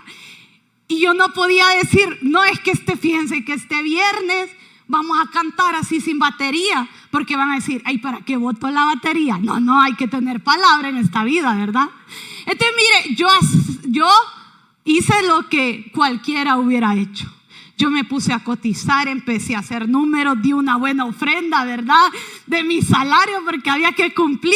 Y 0.89 1.01
yo 1.01 1.15
no 1.15 1.33
podía 1.33 1.67
decir, 1.83 2.19
no 2.23 2.45
es 2.45 2.61
que 2.61 2.73
este, 2.73 2.97
fíjense 2.97 3.45
que 3.45 3.55
este 3.55 3.83
viernes 3.83 4.51
vamos 4.89 5.19
a 5.19 5.31
cantar 5.31 5.75
así 5.75 6.01
sin 6.01 6.19
batería, 6.19 6.89
porque 7.11 7.37
van 7.37 7.51
a 7.51 7.55
decir, 7.57 7.83
ay, 7.85 7.99
¿para 7.99 8.21
qué 8.21 8.37
voto 8.37 8.71
la 8.71 8.85
batería? 8.85 9.39
No, 9.39 9.61
no, 9.61 9.81
hay 9.81 9.95
que 9.95 10.09
tener 10.09 10.43
palabra 10.43 10.89
en 10.89 10.97
esta 10.97 11.25
vida, 11.25 11.55
¿verdad? 11.55 11.89
Entonces, 12.47 12.77
mire, 12.77 13.17
yo, 13.17 13.29
yo 13.89 14.09
hice 14.85 15.15
lo 15.27 15.49
que 15.49 15.91
cualquiera 15.93 16.57
hubiera 16.57 16.95
hecho. 16.95 17.33
Yo 17.79 17.91
me 17.91 18.05
puse 18.05 18.33
a 18.33 18.43
cotizar, 18.43 19.07
empecé 19.07 19.55
a 19.55 19.59
hacer 19.59 19.89
números, 19.89 20.41
di 20.41 20.55
una 20.55 20.77
buena 20.77 21.05
ofrenda, 21.05 21.65
¿verdad? 21.65 22.07
De 22.47 22.63
mi 22.63 22.81
salario 22.81 23.43
porque 23.45 23.69
había 23.69 23.93
que 23.93 24.15
cumplir. 24.15 24.55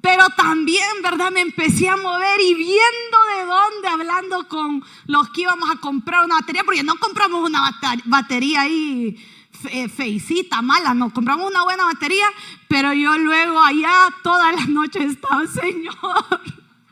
Pero 0.00 0.28
también, 0.36 0.84
¿verdad? 1.02 1.32
Me 1.32 1.40
empecé 1.40 1.88
a 1.88 1.96
mover 1.96 2.40
y 2.40 2.54
viendo 2.54 3.18
dónde, 3.52 3.88
hablando 3.88 4.48
con 4.48 4.84
los 5.06 5.28
que 5.30 5.42
íbamos 5.42 5.70
a 5.70 5.76
comprar 5.76 6.24
una 6.24 6.36
batería, 6.36 6.64
porque 6.64 6.82
no 6.82 6.96
compramos 6.96 7.48
una 7.48 7.70
batería 8.04 8.62
ahí 8.62 9.16
feicita, 9.94 10.62
mala, 10.62 10.94
no, 10.94 11.12
compramos 11.12 11.50
una 11.50 11.62
buena 11.62 11.84
batería, 11.84 12.26
pero 12.68 12.92
yo 12.92 13.16
luego 13.18 13.62
allá 13.62 14.12
todas 14.22 14.54
las 14.54 14.68
noches 14.68 15.12
estaba, 15.12 15.46
Señor, 15.46 16.40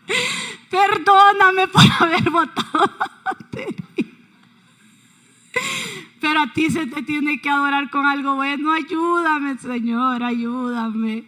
perdóname 0.71 1.69
por 1.69 1.83
haber 2.01 2.31
votado 2.31 2.93
la 2.99 3.21
batería. 3.25 3.91
Pero 6.21 6.41
a 6.41 6.53
ti 6.53 6.71
se 6.71 6.87
te 6.87 7.03
tiene 7.03 7.41
que 7.41 7.49
adorar 7.49 7.91
con 7.91 8.07
algo 8.07 8.37
bueno. 8.37 8.73
Ayúdame, 8.73 9.57
Señor, 9.59 10.23
ayúdame. 10.23 11.25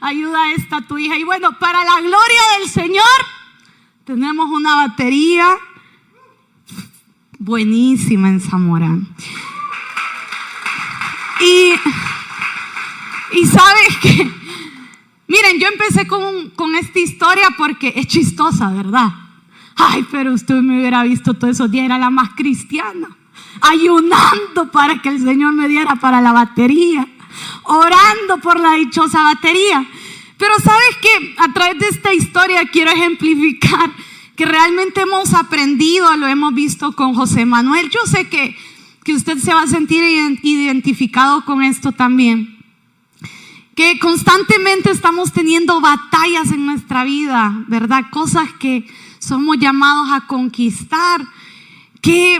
Ayuda 0.00 0.44
a 0.44 0.52
esta 0.52 0.82
tu 0.82 0.98
hija. 0.98 1.16
Y 1.16 1.24
bueno, 1.24 1.58
para 1.58 1.82
la 1.82 2.00
gloria 2.00 2.40
del 2.58 2.68
Señor, 2.68 3.04
tenemos 4.04 4.50
una 4.50 4.86
batería 4.86 5.46
buenísima 7.38 8.28
en 8.28 8.40
Zamora. 8.40 8.98
Y, 11.40 11.72
y 13.38 13.46
sabes 13.46 13.96
que, 14.02 14.30
miren, 15.26 15.58
yo 15.58 15.68
empecé 15.68 16.06
con, 16.06 16.50
con 16.50 16.74
esta 16.74 16.98
historia 16.98 17.48
porque 17.56 17.92
es 17.96 18.06
chistosa, 18.06 18.70
¿verdad? 18.70 19.08
Ay, 19.76 20.06
pero 20.10 20.32
usted 20.32 20.56
me 20.56 20.78
hubiera 20.78 21.02
visto 21.02 21.34
todos 21.34 21.54
esos 21.54 21.70
días, 21.70 21.86
era 21.86 21.98
la 21.98 22.10
más 22.10 22.30
cristiana 22.34 23.08
ayunando 23.60 24.70
para 24.70 25.00
que 25.00 25.08
el 25.08 25.22
Señor 25.22 25.54
me 25.54 25.68
diera 25.68 25.96
para 25.96 26.20
la 26.20 26.32
batería, 26.32 27.06
orando 27.62 28.38
por 28.42 28.60
la 28.60 28.72
dichosa 28.72 29.22
batería. 29.22 29.86
Pero 30.38 30.54
sabes 30.62 30.96
que 31.00 31.34
a 31.38 31.52
través 31.52 31.78
de 31.78 31.88
esta 31.88 32.12
historia 32.12 32.68
quiero 32.70 32.90
ejemplificar 32.90 33.90
que 34.36 34.46
realmente 34.46 35.02
hemos 35.02 35.32
aprendido, 35.32 36.16
lo 36.16 36.26
hemos 36.26 36.54
visto 36.54 36.92
con 36.92 37.14
José 37.14 37.46
Manuel. 37.46 37.88
Yo 37.90 38.00
sé 38.06 38.28
que, 38.28 38.56
que 39.04 39.14
usted 39.14 39.38
se 39.38 39.54
va 39.54 39.62
a 39.62 39.66
sentir 39.66 40.02
identificado 40.42 41.44
con 41.44 41.62
esto 41.62 41.92
también. 41.92 42.58
Que 43.76 43.98
constantemente 43.98 44.90
estamos 44.90 45.32
teniendo 45.32 45.80
batallas 45.80 46.50
en 46.50 46.66
nuestra 46.66 47.04
vida, 47.04 47.64
¿verdad? 47.68 48.06
Cosas 48.10 48.52
que 48.58 48.86
somos 49.20 49.56
llamados 49.58 50.10
a 50.12 50.26
conquistar, 50.26 51.26
que 52.00 52.38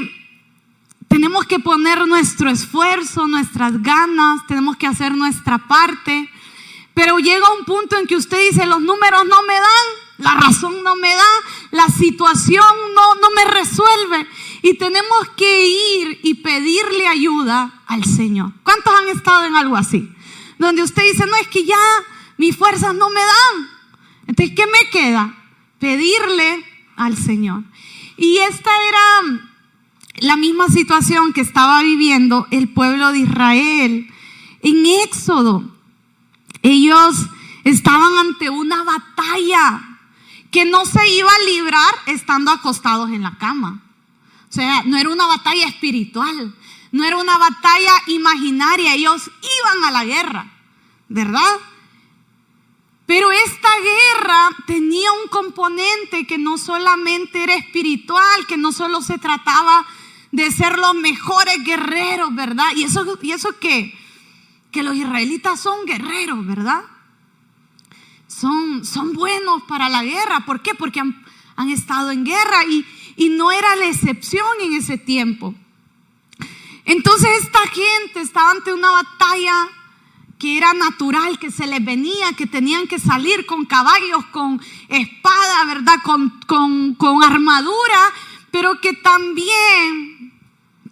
tenemos 1.09 1.47
que 1.47 1.61
poner 1.61 2.07
nuestro 2.07 2.51
esfuerzo, 2.51 3.29
nuestras 3.29 3.81
ganas, 3.83 4.47
tenemos 4.49 4.77
que 4.77 4.87
hacer 4.87 5.15
nuestra 5.17 5.59
parte. 5.59 6.29
Pero 6.95 7.19
llega 7.19 7.53
un 7.59 7.65
punto 7.65 7.97
en 7.99 8.07
que 8.07 8.17
usted 8.17 8.39
dice, 8.51 8.67
los 8.67 8.81
números 8.81 9.25
no 9.27 9.43
me 9.43 9.55
dan, 9.55 9.87
la 10.19 10.35
razón 10.35 10.83
no 10.85 10.95
me 10.95 11.13
da, 11.13 11.31
la 11.73 11.89
situación 11.89 12.65
no, 12.95 13.15
no 13.17 13.31
me 13.31 13.45
resuelve. 13.45 14.29
Y 14.63 14.75
tenemos 14.75 15.29
que 15.37 15.67
ir 15.67 16.21
y 16.23 16.35
pedirle 16.35 17.09
ayuda 17.09 17.83
al 17.87 18.05
Señor. 18.05 18.53
¿Cuántos 18.63 18.95
han 18.95 19.09
estado 19.09 19.45
en 19.45 19.57
algo 19.57 19.77
así? 19.77 20.09
Donde 20.59 20.83
usted 20.83 21.03
dice, 21.03 21.27
no 21.27 21.37
es 21.37 21.49
que 21.49 21.65
ya 21.65 21.77
mis 22.39 22.57
fuerzas 22.57 22.95
no 22.95 23.11
me 23.11 23.21
dan. 23.21 23.71
Entonces, 24.27 24.55
¿qué 24.55 24.67
me 24.67 24.91
queda? 24.91 25.35
Pedirle 25.81 26.65
al 26.97 27.17
Señor. 27.17 27.65
Y 28.17 28.39
esta 28.39 28.71
era 28.89 29.41
la 30.19 30.37
misma 30.37 30.69
situación 30.69 31.33
que 31.33 31.41
estaba 31.41 31.83
viviendo 31.83 32.47
el 32.53 32.69
pueblo 32.73 33.11
de 33.13 33.19
Israel 33.19 34.09
en 34.63 34.87
Éxodo. 35.03 35.74
Ellos 36.65 37.15
estaban 37.63 38.19
ante 38.19 38.49
una 38.49 38.83
batalla 38.85 39.99
que 40.51 40.65
no 40.65 40.87
se 40.87 41.07
iba 41.11 41.31
a 41.31 41.45
librar 41.47 41.95
estando 42.07 42.51
acostados 42.51 43.11
en 43.11 43.23
la 43.23 43.37
cama. 43.37 43.83
O 44.49 44.53
sea, 44.53 44.83
no 44.85 44.97
era 44.97 45.11
una 45.11 45.27
batalla 45.27 45.67
espiritual, 45.67 46.55
no 46.91 47.05
era 47.05 47.19
una 47.19 47.37
batalla 47.37 47.93
imaginaria, 48.07 48.95
ellos 48.95 49.31
iban 49.61 49.85
a 49.85 49.91
la 49.91 50.05
guerra, 50.07 50.53
¿verdad? 51.09 51.61
Pero 53.05 53.31
esta 53.31 53.69
guerra 53.81 54.49
tenía 54.67 55.13
un 55.13 55.29
componente 55.29 56.27
que 56.27 56.39
no 56.39 56.57
solamente 56.57 57.43
era 57.43 57.57
espiritual, 57.57 58.47
que 58.47 58.57
no 58.57 58.73
solo 58.73 59.03
se 59.03 59.19
trataba 59.19 59.85
de 60.33 60.51
ser 60.51 60.79
los 60.79 60.95
mejores 60.95 61.63
guerreros, 61.63 62.35
¿verdad? 62.35 62.73
Y 62.75 62.85
eso, 62.85 63.19
y 63.21 63.33
eso 63.33 63.59
que, 63.59 63.95
que 64.75 64.83
los 64.83 64.95
israelitas 64.97 65.61
son 65.61 65.87
guerreros, 65.87 66.45
¿verdad? 66.45 66.83
son, 68.41 68.85
son 68.85 69.13
buenos 69.13 69.63
para 69.65 69.89
la 69.89 70.03
guerra. 70.03 70.45
¿Por 70.45 70.61
qué? 70.61 70.75
Porque 70.75 71.01
han, 71.01 71.25
han 71.57 71.71
estado 71.71 72.11
en 72.11 72.25
guerra 72.25 72.65
y, 72.65 72.85
y 73.17 73.29
no 73.31 73.53
era 73.53 73.77
la 73.77 73.87
excepción 73.87 74.47
en 74.61 74.75
ese 74.75 74.99
tiempo. 74.99 75.55
Entonces 76.85 77.31
esta 77.43 77.61
gente 77.69 78.21
estaba 78.21 78.51
ante 78.51 78.73
una 78.73 78.91
batalla 78.91 79.69
que 80.39 80.59
era 80.59 80.75
natural, 80.75 81.39
que 81.39 81.51
se 81.51 81.67
les 81.67 81.83
venía, 81.83 82.33
que 82.37 82.47
tenían 82.47 82.87
que 82.87 82.99
salir 82.99 83.47
con 83.47 83.65
caballos, 83.65 84.27
con 84.27 84.61
espada, 84.89 85.65
¿verdad? 85.67 85.95
Con, 86.03 86.41
con, 86.47 86.95
con 86.97 87.23
armadura, 87.23 88.13
pero 88.51 88.81
que 88.81 88.93
también 88.93 90.14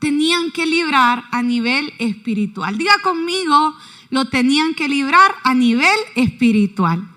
tenían 0.03 0.51
que 0.51 0.67
librar 0.67 1.27
a 1.31 1.43
nivel 1.43 1.95
espiritual. 2.01 2.77
Diga 2.77 2.99
conmigo, 3.05 3.77
lo 4.11 4.25
tenían 4.25 4.75
que 4.75 4.89
librar 4.89 5.33
a 5.45 5.55
nivel 5.55 5.97
espiritual. 6.17 7.09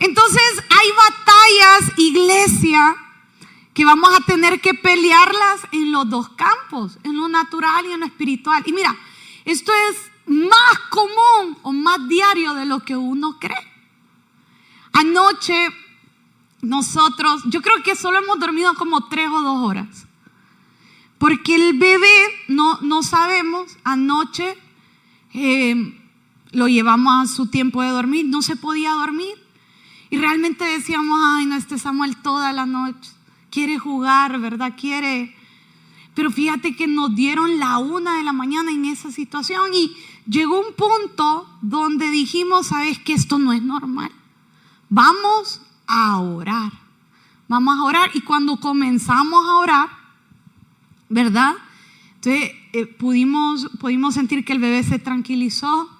Entonces 0.00 0.42
hay 0.70 0.88
batallas, 1.06 1.98
iglesia, 1.98 2.96
que 3.72 3.84
vamos 3.84 4.10
a 4.12 4.24
tener 4.26 4.60
que 4.60 4.74
pelearlas 4.74 5.60
en 5.70 5.92
los 5.92 6.10
dos 6.10 6.30
campos, 6.30 6.98
en 7.04 7.16
lo 7.16 7.28
natural 7.28 7.86
y 7.86 7.92
en 7.92 8.00
lo 8.00 8.06
espiritual. 8.06 8.64
Y 8.66 8.72
mira, 8.72 8.96
esto 9.44 9.70
es 9.88 10.10
más 10.26 10.78
común 10.90 11.58
o 11.62 11.70
más 11.72 12.08
diario 12.08 12.54
de 12.54 12.66
lo 12.66 12.80
que 12.80 12.96
uno 12.96 13.38
cree. 13.38 13.72
Anoche 14.94 15.68
nosotros, 16.60 17.42
yo 17.46 17.62
creo 17.62 17.84
que 17.84 17.94
solo 17.94 18.18
hemos 18.18 18.40
dormido 18.40 18.74
como 18.74 19.06
tres 19.08 19.28
o 19.30 19.40
dos 19.42 19.64
horas. 19.64 20.09
Porque 21.20 21.54
el 21.54 21.78
bebé, 21.78 22.16
no, 22.48 22.78
no 22.80 23.02
sabemos, 23.02 23.76
anoche 23.84 24.56
eh, 25.34 25.94
lo 26.50 26.66
llevamos 26.66 27.12
a 27.12 27.30
su 27.30 27.48
tiempo 27.48 27.82
de 27.82 27.90
dormir, 27.90 28.24
no 28.24 28.40
se 28.40 28.56
podía 28.56 28.92
dormir. 28.92 29.34
Y 30.08 30.16
realmente 30.16 30.64
decíamos, 30.64 31.20
ay, 31.22 31.44
no, 31.44 31.56
este 31.56 31.78
Samuel 31.78 32.16
toda 32.22 32.54
la 32.54 32.64
noche 32.64 33.10
quiere 33.50 33.78
jugar, 33.78 34.40
¿verdad? 34.40 34.72
Quiere... 34.80 35.36
Pero 36.14 36.30
fíjate 36.30 36.74
que 36.74 36.86
nos 36.86 37.14
dieron 37.14 37.58
la 37.58 37.76
una 37.76 38.16
de 38.16 38.24
la 38.24 38.32
mañana 38.32 38.70
en 38.70 38.86
esa 38.86 39.12
situación 39.12 39.74
y 39.74 39.94
llegó 40.26 40.58
un 40.58 40.74
punto 40.74 41.46
donde 41.60 42.08
dijimos, 42.08 42.68
sabes 42.68 42.98
que 42.98 43.12
esto 43.12 43.38
no 43.38 43.52
es 43.52 43.60
normal. 43.60 44.10
Vamos 44.88 45.60
a 45.86 46.18
orar. 46.18 46.72
Vamos 47.46 47.78
a 47.78 47.84
orar. 47.84 48.10
Y 48.14 48.22
cuando 48.22 48.56
comenzamos 48.58 49.46
a 49.46 49.56
orar, 49.56 49.99
¿verdad? 51.10 51.54
Entonces 52.14 52.52
eh, 52.72 52.86
pudimos, 52.86 53.68
pudimos 53.78 54.14
sentir 54.14 54.44
que 54.44 54.54
el 54.54 54.58
bebé 54.60 54.82
se 54.82 54.98
tranquilizó 54.98 55.90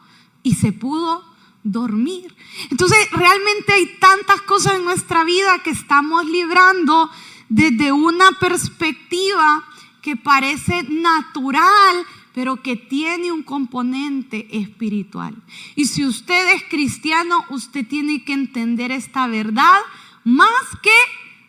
y 0.43 0.55
se 0.55 0.73
pudo 0.73 1.23
dormir. 1.62 2.35
Entonces 2.71 2.99
realmente 3.12 3.73
hay 3.75 3.87
tantas 3.99 4.40
cosas 4.43 4.76
en 4.76 4.85
nuestra 4.85 5.25
vida 5.25 5.62
que 5.62 5.71
estamos 5.71 6.25
librando 6.25 7.11
desde 7.49 7.93
una 7.93 8.31
perspectiva 8.38 9.64
que 10.00 10.17
parece 10.17 10.85
natural, 10.85 12.07
pero 12.33 12.62
que 12.62 12.76
tiene 12.76 13.33
un 13.33 13.43
componente 13.43 14.47
espiritual. 14.50 15.37
Y 15.75 15.87
si 15.87 16.07
usted 16.07 16.55
es 16.55 16.62
cristiano, 16.71 17.45
usted 17.50 17.87
tiene 17.87 18.25
que 18.25 18.33
entender 18.33 18.93
esta 18.93 19.26
verdad 19.26 19.79
más 20.25 20.49
que 20.83 20.97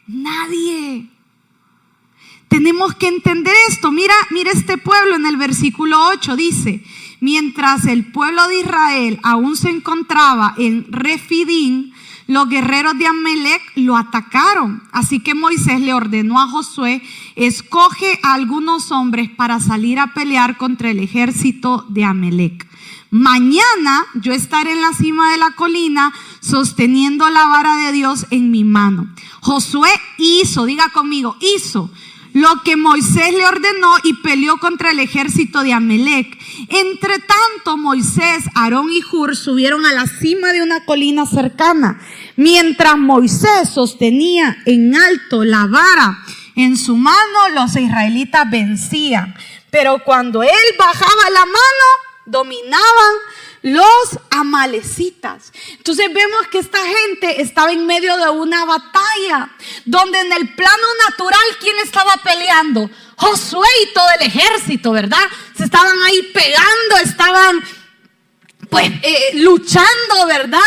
nadie. 0.07 1.09
Tenemos 2.51 2.95
que 2.95 3.07
entender 3.07 3.53
esto. 3.69 3.93
Mira, 3.93 4.13
mira 4.29 4.51
este 4.51 4.77
pueblo 4.77 5.15
en 5.15 5.25
el 5.25 5.37
versículo 5.37 6.05
8 6.07 6.35
dice, 6.35 6.83
mientras 7.21 7.85
el 7.85 8.11
pueblo 8.11 8.45
de 8.49 8.59
Israel 8.59 9.19
aún 9.23 9.55
se 9.55 9.69
encontraba 9.69 10.53
en 10.57 10.85
Refidín, 10.91 11.93
los 12.27 12.49
guerreros 12.49 12.97
de 12.97 13.07
Amelec 13.07 13.61
lo 13.75 13.95
atacaron. 13.95 14.83
Así 14.91 15.21
que 15.21 15.33
Moisés 15.33 15.79
le 15.79 15.93
ordenó 15.93 16.41
a 16.41 16.47
Josué, 16.49 17.01
escoge 17.37 18.19
a 18.21 18.33
algunos 18.33 18.91
hombres 18.91 19.29
para 19.29 19.61
salir 19.61 19.97
a 19.97 20.13
pelear 20.13 20.57
contra 20.57 20.89
el 20.89 20.99
ejército 20.99 21.85
de 21.87 22.03
Amelec. 22.03 22.67
Mañana 23.11 24.05
yo 24.15 24.33
estaré 24.33 24.73
en 24.73 24.81
la 24.81 24.91
cima 24.91 25.31
de 25.31 25.37
la 25.37 25.51
colina 25.51 26.13
sosteniendo 26.41 27.29
la 27.29 27.45
vara 27.45 27.77
de 27.77 27.93
Dios 27.93 28.25
en 28.29 28.51
mi 28.51 28.65
mano. 28.65 29.07
Josué 29.39 29.89
hizo, 30.17 30.65
diga 30.65 30.89
conmigo, 30.89 31.37
hizo 31.39 31.89
lo 32.33 32.61
que 32.63 32.75
Moisés 32.75 33.33
le 33.33 33.45
ordenó 33.45 33.95
y 34.03 34.13
peleó 34.15 34.57
contra 34.57 34.91
el 34.91 34.99
ejército 34.99 35.63
de 35.63 35.73
Amelec. 35.73 36.37
Entre 36.69 37.19
tanto, 37.19 37.77
Moisés, 37.77 38.45
Aarón 38.55 38.89
y 38.91 39.01
Hur 39.11 39.35
subieron 39.35 39.85
a 39.85 39.93
la 39.93 40.07
cima 40.07 40.53
de 40.53 40.61
una 40.61 40.85
colina 40.85 41.25
cercana. 41.25 41.99
Mientras 42.35 42.97
Moisés 42.97 43.69
sostenía 43.69 44.57
en 44.65 44.95
alto 44.95 45.43
la 45.43 45.67
vara 45.67 46.19
en 46.55 46.77
su 46.77 46.95
mano, 46.95 47.49
los 47.53 47.75
israelitas 47.75 48.49
vencían. 48.49 49.35
Pero 49.69 50.03
cuando 50.03 50.43
él 50.43 50.49
bajaba 50.77 51.29
la 51.33 51.45
mano, 51.45 51.87
dominaban 52.25 53.15
los 53.61 54.19
amalecitas. 54.29 55.51
Entonces 55.77 56.11
vemos 56.13 56.47
que 56.51 56.59
esta 56.59 56.79
gente 56.79 57.41
estaba 57.41 57.71
en 57.71 57.85
medio 57.85 58.17
de 58.17 58.29
una 58.29 58.65
batalla, 58.65 59.51
donde 59.85 60.19
en 60.19 60.33
el 60.33 60.55
plano 60.55 60.87
natural, 61.09 61.41
¿quién 61.59 61.77
estaba 61.79 62.17
peleando? 62.23 62.89
Josué 63.15 63.67
y 63.83 63.93
todo 63.93 64.07
el 64.19 64.27
ejército, 64.27 64.91
¿verdad? 64.91 65.23
Se 65.55 65.65
estaban 65.65 65.95
ahí 66.03 66.31
pegando, 66.33 66.97
estaban 67.03 67.63
pues 68.69 68.89
eh, 69.03 69.31
luchando, 69.35 70.25
¿verdad? 70.27 70.59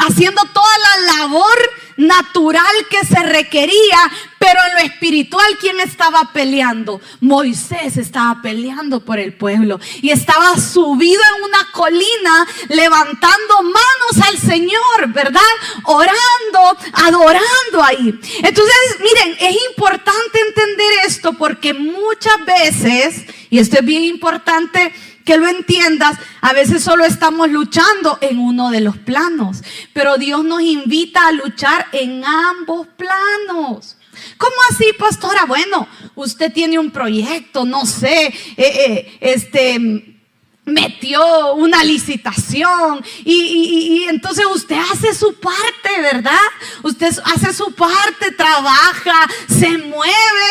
Haciendo 0.00 0.42
toda 0.52 0.78
la 0.78 1.18
labor 1.18 1.58
natural 2.00 2.74
que 2.88 3.06
se 3.06 3.22
requería, 3.22 3.98
pero 4.38 4.58
en 4.68 4.74
lo 4.74 4.90
espiritual, 4.92 5.58
¿quién 5.60 5.80
estaba 5.80 6.30
peleando? 6.32 7.00
Moisés 7.20 7.98
estaba 7.98 8.40
peleando 8.40 9.00
por 9.00 9.18
el 9.18 9.34
pueblo 9.34 9.78
y 10.00 10.10
estaba 10.10 10.56
subido 10.56 11.20
en 11.36 11.44
una 11.44 11.70
colina 11.72 12.46
levantando 12.68 13.62
manos 13.62 14.26
al 14.26 14.38
Señor, 14.38 15.08
¿verdad? 15.08 15.40
Orando, 15.84 16.78
adorando 16.94 17.84
ahí. 17.84 18.18
Entonces, 18.42 18.96
miren, 19.00 19.36
es 19.38 19.56
importante 19.70 20.40
entender 20.48 20.92
esto 21.06 21.34
porque 21.34 21.74
muchas 21.74 22.44
veces, 22.46 23.26
y 23.50 23.58
esto 23.58 23.78
es 23.78 23.84
bien 23.84 24.04
importante, 24.04 24.92
que 25.30 25.36
lo 25.36 25.46
entiendas, 25.46 26.18
a 26.40 26.52
veces 26.52 26.82
solo 26.82 27.04
estamos 27.04 27.48
luchando 27.50 28.18
en 28.20 28.40
uno 28.40 28.70
de 28.70 28.80
los 28.80 28.96
planos, 28.98 29.62
pero 29.92 30.16
Dios 30.16 30.44
nos 30.44 30.60
invita 30.60 31.28
a 31.28 31.30
luchar 31.30 31.86
en 31.92 32.24
ambos 32.24 32.88
planos. 32.96 33.96
¿Cómo 34.36 34.56
así, 34.72 34.86
pastora? 34.98 35.44
Bueno, 35.44 35.86
usted 36.16 36.52
tiene 36.52 36.80
un 36.80 36.90
proyecto, 36.90 37.64
no 37.64 37.86
sé, 37.86 38.26
eh, 38.26 38.34
eh, 38.56 39.18
este 39.20 40.16
metió 40.64 41.54
una 41.54 41.84
licitación 41.84 43.04
y, 43.24 43.32
y, 43.32 44.08
entonces 44.08 44.44
usted 44.52 44.78
hace 44.92 45.14
su 45.14 45.34
parte, 45.34 46.00
¿verdad? 46.00 46.48
Usted 46.82 47.16
hace 47.24 47.52
su 47.52 47.72
parte, 47.72 48.32
trabaja, 48.32 49.28
se 49.48 49.78
mueve, 49.78 50.50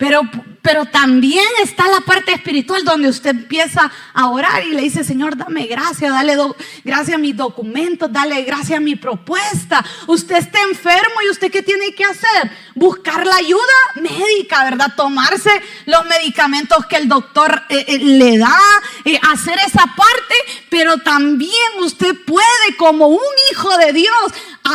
pero 0.00 0.22
pero 0.62 0.84
también 0.86 1.46
está 1.62 1.88
la 1.88 2.00
parte 2.00 2.32
espiritual 2.32 2.84
donde 2.84 3.08
usted 3.08 3.30
empieza 3.30 3.90
a 4.12 4.28
orar 4.28 4.64
y 4.64 4.70
le 4.70 4.82
dice, 4.82 5.04
Señor, 5.04 5.36
dame 5.36 5.66
gracia, 5.66 6.10
dale 6.10 6.36
gracias 6.84 7.16
a 7.16 7.18
mis 7.18 7.36
documentos, 7.36 8.12
dale 8.12 8.42
gracias 8.42 8.78
a 8.78 8.80
mi 8.80 8.96
propuesta. 8.96 9.84
Usted 10.06 10.36
está 10.36 10.60
enfermo 10.62 11.22
y 11.24 11.30
usted 11.30 11.50
qué 11.50 11.62
tiene 11.62 11.94
que 11.94 12.04
hacer? 12.04 12.50
Buscar 12.74 13.26
la 13.26 13.36
ayuda 13.36 13.60
médica, 13.96 14.64
¿verdad? 14.64 14.92
Tomarse 14.96 15.50
los 15.86 16.04
medicamentos 16.06 16.84
que 16.86 16.96
el 16.96 17.08
doctor 17.08 17.62
eh, 17.68 17.84
eh, 17.88 17.98
le 17.98 18.38
da, 18.38 18.58
eh, 19.04 19.18
hacer 19.32 19.58
esa 19.66 19.86
parte, 19.86 20.34
pero 20.68 20.98
también 20.98 21.52
usted 21.80 22.14
puede 22.26 22.76
como 22.76 23.08
un 23.08 23.18
hijo 23.50 23.76
de 23.78 23.92
Dios 23.92 24.14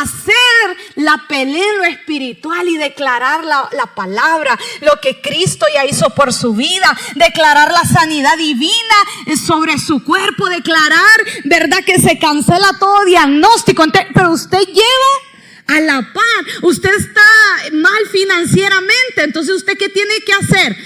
hacer 0.01 0.77
la 0.95 1.25
pelea 1.27 1.73
lo 1.77 1.83
espiritual 1.85 2.67
y 2.67 2.77
declarar 2.77 3.43
la, 3.43 3.69
la, 3.71 3.87
palabra, 3.93 4.57
lo 4.81 4.99
que 5.01 5.21
Cristo 5.21 5.65
ya 5.73 5.85
hizo 5.85 6.09
por 6.11 6.33
su 6.33 6.53
vida, 6.53 6.97
declarar 7.15 7.71
la 7.71 7.83
sanidad 7.83 8.37
divina 8.37 9.35
sobre 9.45 9.77
su 9.79 10.03
cuerpo, 10.03 10.49
declarar, 10.49 11.19
¿verdad? 11.45 11.83
Que 11.85 11.99
se 11.99 12.19
cancela 12.19 12.77
todo 12.79 13.05
diagnóstico, 13.05 13.83
pero 14.13 14.31
usted 14.31 14.65
lleva 14.65 15.77
a 15.77 15.79
la 15.81 16.13
paz, 16.13 16.55
usted 16.61 16.91
está 16.93 17.21
mal 17.73 18.07
financieramente, 18.11 19.23
entonces 19.23 19.55
usted 19.55 19.77
qué 19.77 19.89
tiene 19.89 20.13
que 20.25 20.33
hacer? 20.33 20.77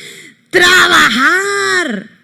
Trabajar. 0.50 2.19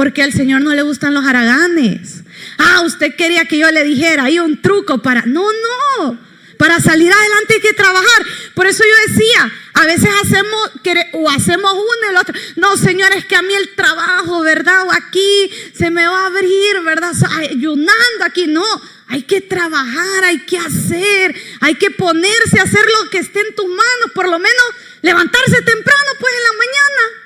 Porque 0.00 0.22
al 0.22 0.32
Señor 0.32 0.62
no 0.62 0.72
le 0.72 0.80
gustan 0.80 1.12
los 1.12 1.26
haraganes. 1.26 2.22
Ah, 2.56 2.80
usted 2.86 3.16
quería 3.16 3.44
que 3.44 3.58
yo 3.58 3.70
le 3.70 3.84
dijera, 3.84 4.24
hay 4.24 4.38
un 4.38 4.62
truco 4.62 5.02
para... 5.02 5.26
No, 5.26 5.44
no. 5.52 6.18
Para 6.56 6.80
salir 6.80 7.12
adelante 7.12 7.56
hay 7.56 7.60
que 7.60 7.74
trabajar. 7.74 8.24
Por 8.54 8.66
eso 8.66 8.82
yo 8.82 9.12
decía, 9.12 9.52
a 9.74 9.84
veces 9.84 10.08
hacemos 10.24 10.70
o 11.12 11.28
hacemos 11.28 11.72
uno 11.74 12.06
y 12.06 12.08
el 12.12 12.16
otro. 12.16 12.34
No, 12.56 12.78
Señor, 12.78 13.12
es 13.12 13.26
que 13.26 13.36
a 13.36 13.42
mí 13.42 13.52
el 13.52 13.74
trabajo, 13.74 14.40
¿verdad? 14.40 14.86
O 14.86 14.90
aquí 14.90 15.50
se 15.74 15.90
me 15.90 16.06
va 16.06 16.22
a 16.22 16.26
abrir, 16.28 16.80
¿verdad? 16.82 17.12
Ayunando 17.38 18.24
aquí. 18.24 18.46
No, 18.46 18.64
Hay 19.06 19.24
que 19.24 19.42
trabajar, 19.42 20.24
hay 20.24 20.46
que 20.46 20.56
hacer, 20.56 21.34
hay 21.60 21.74
que 21.74 21.90
ponerse 21.90 22.58
a 22.58 22.62
hacer 22.62 22.86
lo 22.86 23.10
que 23.10 23.18
esté 23.18 23.40
en 23.40 23.54
tus 23.54 23.66
manos, 23.66 24.12
por 24.14 24.30
lo 24.30 24.38
menos 24.38 24.64
levantarse 25.02 25.60
temprano 25.60 26.10
pues 26.18 26.32
en 26.32 26.42
la 26.42 26.52
mañana 26.52 27.19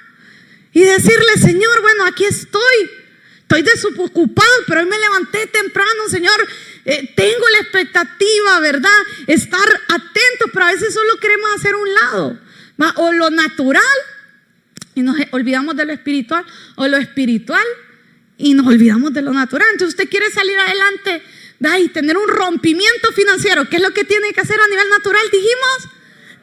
y 0.75 0.83
decirle, 0.83 1.37
Señor, 1.41 1.81
bueno, 1.81 2.05
aquí 2.05 2.25
estoy, 2.25 2.91
estoy 3.41 3.63
desocupado, 3.63 4.51
pero 4.67 4.81
hoy 4.81 4.87
me 4.87 4.99
levanté 4.99 5.47
temprano, 5.47 6.09
Señor, 6.09 6.47
eh, 6.85 7.13
tengo 7.17 7.49
la 7.53 7.59
expectativa, 7.61 8.61
¿verdad? 8.61 8.91
Estar 9.27 9.67
atento, 9.89 10.47
pero 10.53 10.67
a 10.67 10.73
veces 10.73 10.93
solo 10.93 11.17
queremos 11.19 11.49
hacer 11.57 11.75
un 11.75 11.95
lado, 11.95 12.39
o 12.97 13.13
lo 13.13 13.31
natural 13.31 13.83
y 14.95 15.03
nos 15.03 15.17
olvidamos 15.31 15.77
de 15.77 15.87
lo 15.87 15.93
espiritual, 15.93 16.45
o 16.77 16.87
lo 16.89 16.97
espiritual 16.97 17.65
y 18.37 18.55
nos 18.55 18.67
olvidamos 18.67 19.13
de 19.13 19.23
lo 19.23 19.33
natural. 19.33 19.69
Entonces 19.73 19.95
usted 19.95 20.11
quiere 20.11 20.31
salir 20.31 20.59
adelante 20.59 21.23
y 21.81 21.89
tener 21.89 22.17
un 22.17 22.29
rompimiento 22.29 23.13
financiero. 23.13 23.69
¿Qué 23.69 23.77
es 23.77 23.83
lo 23.83 23.93
que 23.93 24.05
tiene 24.05 24.33
que 24.33 24.41
hacer 24.41 24.59
a 24.61 24.69
nivel 24.69 24.89
natural? 24.91 25.23
Dijimos, 25.33 25.89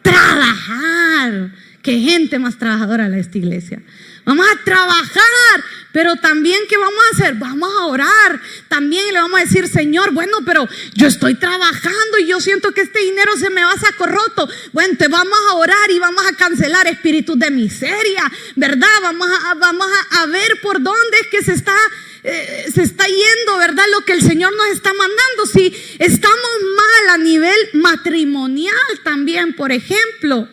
trabajar. 0.01 1.51
Qué 1.83 1.99
gente 1.99 2.39
más 2.39 2.57
trabajadora 2.57 3.09
la 3.09 3.17
esta 3.17 3.37
iglesia. 3.37 3.81
Vamos 4.23 4.45
a 4.47 4.63
trabajar, 4.63 5.63
pero 5.91 6.15
también 6.15 6.59
¿qué 6.69 6.77
vamos 6.77 6.99
a 6.99 7.15
hacer? 7.15 7.35
Vamos 7.35 7.71
a 7.73 7.85
orar. 7.85 8.41
También 8.67 9.05
le 9.13 9.19
vamos 9.19 9.39
a 9.39 9.43
decir, 9.43 9.67
Señor, 9.67 10.11
bueno, 10.11 10.37
pero 10.45 10.67
yo 10.93 11.07
estoy 11.07 11.35
trabajando 11.35 12.17
y 12.19 12.27
yo 12.27 12.39
siento 12.39 12.71
que 12.71 12.81
este 12.81 12.99
dinero 12.99 13.35
se 13.37 13.49
me 13.49 13.63
va 13.63 13.73
a 13.73 13.79
sacar 13.79 14.11
roto. 14.11 14.47
Bueno, 14.73 14.95
te 14.97 15.07
vamos 15.07 15.37
a 15.49 15.55
orar 15.55 15.91
y 15.91 15.99
vamos 15.99 16.23
a 16.25 16.35
cancelar 16.35 16.87
espíritus 16.87 17.37
de 17.37 17.51
miseria, 17.51 18.31
¿verdad? 18.55 18.87
Vamos 19.01 19.27
a, 19.29 19.53
vamos 19.55 19.87
a 20.11 20.25
ver 20.27 20.59
por 20.61 20.81
dónde 20.81 21.17
es 21.21 21.27
que 21.27 21.43
se 21.43 21.53
está 21.53 21.75
eh, 22.23 22.69
se 22.71 22.83
está 22.83 23.05
yendo, 23.07 23.57
¿verdad? 23.57 23.85
Lo 23.91 24.01
que 24.01 24.13
el 24.13 24.21
Señor 24.21 24.55
nos 24.55 24.67
está 24.67 24.93
mandando. 24.93 25.45
Si 25.51 25.75
estamos 25.97 26.51
mal 26.75 27.09
a 27.15 27.17
nivel 27.17 27.57
matrimonial 27.73 28.75
también, 29.03 29.55
por 29.55 29.71
ejemplo. 29.71 30.47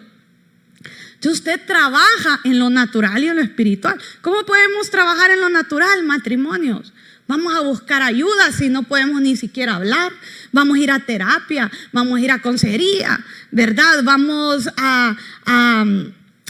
Si 1.21 1.29
usted 1.29 1.61
trabaja 1.67 2.41
en 2.45 2.59
lo 2.59 2.71
natural 2.71 3.23
y 3.23 3.29
en 3.29 3.37
lo 3.37 3.43
espiritual. 3.43 4.01
¿Cómo 4.21 4.45
podemos 4.45 4.91
trabajar 4.91 5.31
en 5.31 5.41
lo 5.41 5.49
natural? 5.49 6.05
Matrimonios. 6.05 6.93
Vamos 7.27 7.55
a 7.55 7.61
buscar 7.61 8.03
ayuda 8.03 8.53
si 8.53 8.69
no 8.69 8.85
podemos 8.85 9.21
ni 9.21 9.37
siquiera 9.37 9.75
hablar. 9.75 10.13
Vamos 10.53 10.79
a 10.79 10.81
ir 10.81 10.91
a 10.91 11.01
terapia, 11.01 11.71
vamos 11.93 12.19
a 12.19 12.21
ir 12.23 12.31
a 12.31 12.41
consejería, 12.41 13.23
¿verdad? 13.51 14.03
Vamos 14.03 14.69
a, 14.77 15.17
a, 15.45 15.85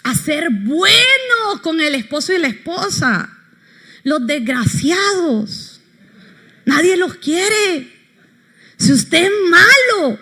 a 0.05 0.15
ser 0.15 0.51
buenos 0.51 1.61
con 1.63 1.81
el 1.81 1.95
esposo 1.95 2.33
y 2.33 2.39
la 2.39 2.49
esposa 2.49 3.35
los 4.05 4.27
desgraciados. 4.27 5.81
Nadie 6.65 6.97
los 6.97 7.15
quiere. 7.17 7.93
Si 8.77 8.93
usted 8.93 9.25
es 9.25 9.33
malo, 9.51 10.19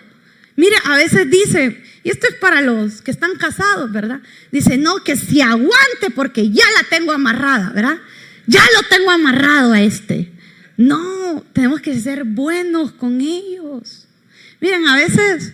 mire, 0.55 0.75
a 0.83 0.95
veces 0.95 1.29
dice, 1.29 1.83
y 2.07 2.09
esto 2.09 2.25
es 2.29 2.35
para 2.35 2.61
los 2.61 3.01
que 3.01 3.11
están 3.11 3.35
casados, 3.35 3.91
¿verdad? 3.91 4.21
Dice, 4.49 4.77
no, 4.77 5.03
que 5.03 5.17
si 5.17 5.41
aguante 5.41 6.09
porque 6.15 6.49
ya 6.51 6.63
la 6.77 6.87
tengo 6.87 7.11
amarrada, 7.11 7.71
¿verdad? 7.71 7.97
Ya 8.45 8.61
lo 8.77 8.87
tengo 8.87 9.11
amarrado 9.11 9.73
a 9.73 9.81
este. 9.81 10.31
No, 10.77 11.43
tenemos 11.51 11.81
que 11.81 11.99
ser 11.99 12.23
buenos 12.23 12.93
con 12.93 13.19
ellos. 13.19 14.07
Miren, 14.61 14.87
a 14.87 14.95
veces 14.95 15.51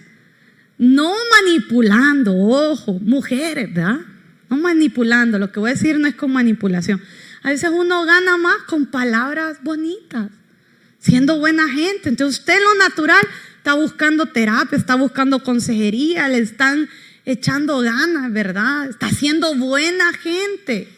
no 0.77 1.11
manipulando, 1.41 2.37
ojo, 2.37 2.99
mujeres, 2.99 3.73
¿verdad? 3.73 4.01
No 4.47 4.57
manipulando, 4.57 5.39
lo 5.39 5.51
que 5.51 5.59
voy 5.59 5.71
a 5.71 5.73
decir 5.73 5.97
no 5.97 6.07
es 6.07 6.13
con 6.13 6.33
manipulación. 6.33 7.01
A 7.41 7.49
veces 7.49 7.71
uno 7.73 8.05
gana 8.05 8.37
más 8.37 8.57
con 8.67 8.85
palabras 8.85 9.57
bonitas, 9.63 10.29
siendo 10.99 11.39
buena 11.39 11.67
gente. 11.67 12.09
Entonces 12.09 12.41
usted 12.41 12.59
lo 12.61 12.75
natural 12.75 13.27
está 13.63 13.75
buscando 13.75 14.25
terapia, 14.25 14.77
está 14.77 14.95
buscando 14.95 15.41
consejería, 15.41 16.27
le 16.27 16.39
están 16.39 16.89
echando 17.23 17.79
ganas, 17.79 18.29
¿verdad? 18.33 18.89
Está 18.89 19.09
siendo 19.09 19.55
buena 19.55 20.11
gente. 20.11 20.89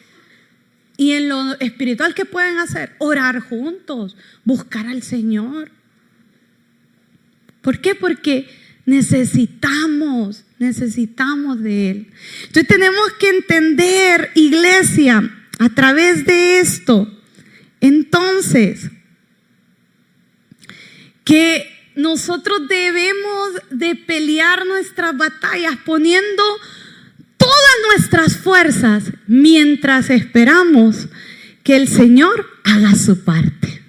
Y 0.97 1.12
en 1.12 1.30
lo 1.30 1.60
espiritual, 1.60 2.15
¿qué 2.15 2.25
pueden 2.25 2.58
hacer? 2.58 2.95
Orar 2.97 3.39
juntos, 3.39 4.17
buscar 4.45 4.88
al 4.88 5.04
Señor. 5.04 5.69
¿Por 7.62 7.82
qué? 7.82 7.93
Porque 7.93 8.49
necesitamos, 8.88 10.43
necesitamos 10.58 11.62
de 11.62 11.91
Él. 11.91 12.08
Entonces 12.47 12.67
tenemos 12.67 13.12
que 13.19 13.30
entender, 13.30 14.32
iglesia, 14.34 15.21
a 15.60 15.69
través 15.69 16.25
de 16.25 16.58
esto, 16.62 17.15
entonces, 17.80 18.89
que 21.23 21.74
nosotros 21.95 22.67
debemos 22.67 23.51
de 23.69 23.95
pelear 23.95 24.65
nuestras 24.65 25.15
batallas 25.17 25.75
poniendo 25.86 26.43
todas 27.38 27.75
nuestras 27.89 28.38
fuerzas 28.38 29.03
mientras 29.27 30.10
esperamos 30.10 31.08
que 31.63 31.75
el 31.75 31.88
Señor 31.88 32.49
haga 32.63 32.95
su 32.95 33.23
parte. 33.23 33.81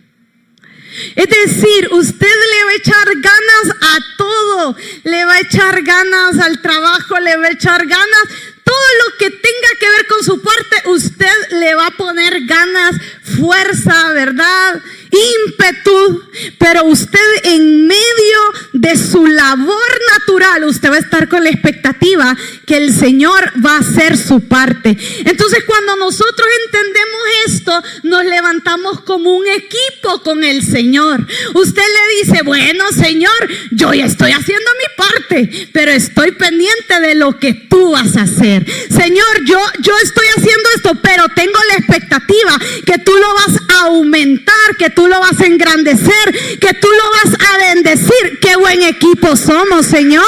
Es 1.14 1.28
decir, 1.28 1.88
usted 1.92 2.26
le 2.26 2.64
va 2.64 2.70
a 2.70 2.74
echar 2.74 3.06
ganas 3.14 3.76
a 3.82 3.98
todo, 4.16 4.76
le 5.04 5.24
va 5.26 5.34
a 5.34 5.40
echar 5.40 5.82
ganas 5.82 6.38
al 6.38 6.62
trabajo, 6.62 7.20
le 7.20 7.36
va 7.36 7.46
a 7.46 7.52
echar 7.52 7.86
ganas 7.86 8.22
todo 8.64 8.74
lo 9.04 9.18
que 9.18 9.30
tenga 9.30 9.68
que 9.78 9.88
ver 9.90 10.06
con 10.06 10.24
su 10.24 10.42
parte, 10.42 10.88
usted 10.88 11.50
le 11.60 11.74
va 11.74 11.86
a 11.86 11.96
poner 11.96 12.46
ganas, 12.46 12.96
fuerza, 13.38 14.12
¿verdad? 14.12 14.82
Ímpetu, 15.10 16.22
pero 16.58 16.84
usted 16.84 17.18
en 17.44 17.86
medio 17.86 18.38
de 18.72 18.96
su 18.96 19.26
labor 19.26 20.00
natural, 20.18 20.64
usted 20.64 20.90
va 20.90 20.96
a 20.96 21.00
estar 21.00 21.28
con 21.28 21.44
la 21.44 21.50
expectativa 21.50 22.36
que 22.66 22.76
el 22.76 22.94
Señor 22.94 23.52
va 23.64 23.76
a 23.76 23.80
hacer 23.80 24.16
su 24.16 24.40
parte. 24.40 24.96
Entonces 25.24 25.64
cuando 25.66 25.96
nosotros 25.96 26.46
entendemos 26.66 27.20
esto, 27.46 27.82
nos 28.02 28.24
levantamos 28.24 29.00
como 29.00 29.34
un 29.34 29.46
equipo 29.46 30.22
con 30.22 30.44
el 30.44 30.62
Señor. 30.62 31.26
Usted 31.54 31.82
le 31.82 32.24
dice, 32.24 32.42
bueno 32.42 32.84
Señor, 32.92 33.48
yo 33.70 33.94
ya 33.94 34.04
estoy 34.04 34.32
haciendo 34.32 34.70
mi 34.78 35.04
parte, 35.04 35.68
pero 35.72 35.90
estoy 35.92 36.32
pendiente 36.32 37.00
de 37.00 37.14
lo 37.14 37.38
que 37.38 37.54
tú 37.54 37.92
vas 37.92 38.16
a 38.16 38.22
hacer. 38.22 38.66
Señor, 38.90 39.44
yo, 39.46 39.58
yo 39.80 39.92
estoy 40.02 40.26
haciendo 40.36 40.68
esto, 40.74 40.94
pero 41.02 41.24
tengo 41.34 41.58
la 41.68 41.74
expectativa 41.74 42.58
que 42.84 42.98
tú 42.98 43.12
lo 43.12 43.34
vas 43.34 43.60
a 43.68 43.84
aumentar, 43.86 44.76
que 44.78 44.90
tú 44.90 45.06
lo 45.06 45.20
vas 45.20 45.40
a 45.40 45.46
engrandecer, 45.46 46.58
que 46.60 46.74
tú 46.74 46.88
lo 46.88 47.10
vas 47.10 47.48
a 47.48 47.58
bendecir. 47.58 48.38
Qué 48.40 48.56
buen 48.56 48.82
equipo 48.82 49.36
somos, 49.36 49.86
Señor. 49.86 50.24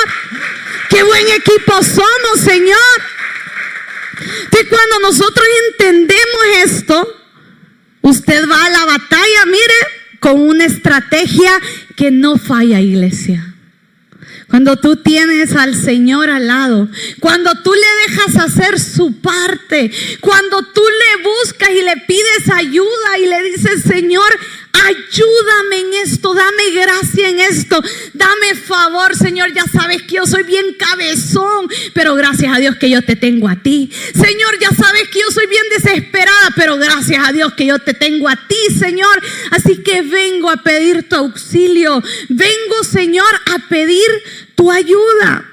Qué 0.91 1.03
buen 1.03 1.29
equipo 1.29 1.83
somos, 1.83 2.41
Señor. 2.45 3.18
Y 4.21 4.67
cuando 4.67 5.01
nosotros 5.01 5.47
entendemos 5.71 6.43
esto, 6.65 7.17
usted 8.03 8.49
va 8.49 8.65
a 8.65 8.71
la 8.71 8.85
batalla, 8.85 9.47
mire, 9.47 10.19
con 10.21 10.41
una 10.41 10.65
estrategia 10.65 11.53
que 11.97 12.11
no 12.11 12.37
falla, 12.37 12.81
iglesia. 12.81 13.55
Cuando 14.49 14.77
tú 14.77 14.97
tienes 14.97 15.55
al 15.55 15.75
Señor 15.75 16.31
al 16.31 16.47
lado, 16.47 16.89
cuando 17.21 17.51
tú 17.63 17.73
le 17.75 18.13
dejas 18.13 18.37
hacer 18.37 18.81
su 18.81 19.21
parte, 19.21 19.91
cuando 20.21 20.63
tú 20.63 20.81
le 20.83 21.23
buscas 21.23 21.69
y 21.71 21.83
le 21.83 21.97
pides 22.07 22.51
ayuda 22.51 23.19
y 23.23 23.27
le 23.27 23.43
dices, 23.51 23.83
Señor, 23.83 24.25
ayúdame 24.73 25.81
en 25.81 25.95
esto, 25.95 26.35
dame 26.35 26.71
gracia 26.71 27.29
en 27.29 27.41
esto, 27.41 27.83
dame 28.15 28.55
favor, 28.55 29.17
Señor, 29.17 29.53
ya 29.53 29.65
sabes 29.65 30.03
que 30.03 30.17
yo 30.17 30.27
soy 30.27 30.45
bien 30.45 30.75
cabezón, 30.79 31.69
pero 31.95 32.15
gracias 32.15 32.55
a 32.55 32.59
Dios 32.59 32.77
que 32.77 32.91
yo 32.91 33.03
te 33.03 33.17
tengo 33.17 33.49
a 33.49 33.57
ti. 33.57 33.91
Señor, 34.15 34.59
ya 34.61 34.71
sabes 34.71 35.09
que 35.09 35.21
yo 35.21 35.31
soy 35.31 35.47
bien 35.47 35.65
desesperada, 35.71 36.53
pero 36.57 36.77
gracias 36.77 37.27
a 37.27 37.33
Dios 37.33 37.53
que 37.55 37.67
yo 37.67 37.79
te 37.79 37.95
tengo 37.95 38.29
a 38.29 38.37
ti, 38.37 38.79
Señor. 38.79 39.23
Así 39.51 39.83
que 39.83 40.03
vengo 40.03 40.51
a 40.51 40.63
pedir 40.63 41.09
tu 41.09 41.17
auxilio, 41.17 42.03
vengo, 42.29 42.85
Señor, 42.85 43.35
a 43.47 43.69
pedir 43.69 44.09
tu 44.55 44.71
ayuda. 44.71 45.45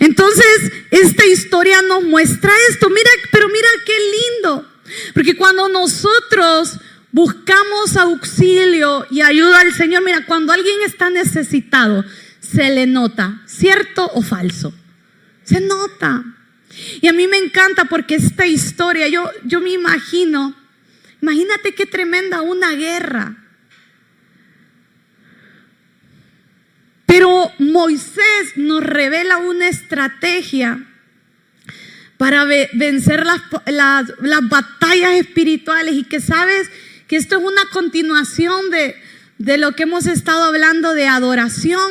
Entonces, 0.00 0.72
esta 0.90 1.24
historia 1.26 1.82
nos 1.82 2.02
muestra 2.02 2.50
esto. 2.70 2.88
Mira, 2.90 3.10
pero 3.30 3.48
mira 3.48 3.68
qué 3.86 3.94
lindo. 4.42 4.68
Porque 5.14 5.36
cuando 5.36 5.68
nosotros 5.68 6.78
buscamos 7.18 7.96
auxilio 7.96 9.04
y 9.10 9.22
ayuda 9.22 9.62
al 9.62 9.74
Señor, 9.74 10.04
mira, 10.04 10.24
cuando 10.24 10.52
alguien 10.52 10.76
está 10.86 11.10
necesitado, 11.10 12.04
se 12.38 12.70
le 12.70 12.86
nota, 12.86 13.42
¿cierto 13.44 14.08
o 14.14 14.22
falso? 14.22 14.72
Se 15.42 15.60
nota. 15.60 16.22
Y 17.00 17.08
a 17.08 17.12
mí 17.12 17.26
me 17.26 17.38
encanta 17.38 17.86
porque 17.86 18.14
esta 18.14 18.46
historia, 18.46 19.08
yo, 19.08 19.28
yo 19.44 19.60
me 19.60 19.70
imagino, 19.70 20.54
imagínate 21.20 21.74
qué 21.74 21.86
tremenda 21.86 22.40
una 22.40 22.70
guerra. 22.76 23.34
Pero 27.04 27.50
Moisés 27.58 28.52
nos 28.54 28.80
revela 28.80 29.38
una 29.38 29.66
estrategia 29.66 30.86
para 32.16 32.44
vencer 32.44 33.26
las, 33.26 33.40
las, 33.66 34.04
las 34.20 34.48
batallas 34.48 35.14
espirituales 35.14 35.96
y 35.96 36.04
que 36.04 36.20
sabes 36.20 36.70
que 37.08 37.16
esto 37.16 37.38
es 37.38 37.42
una 37.42 37.64
continuación 37.72 38.70
de, 38.70 38.94
de 39.38 39.58
lo 39.58 39.72
que 39.72 39.84
hemos 39.84 40.06
estado 40.06 40.44
hablando 40.44 40.94
de 40.94 41.08
adoración. 41.08 41.90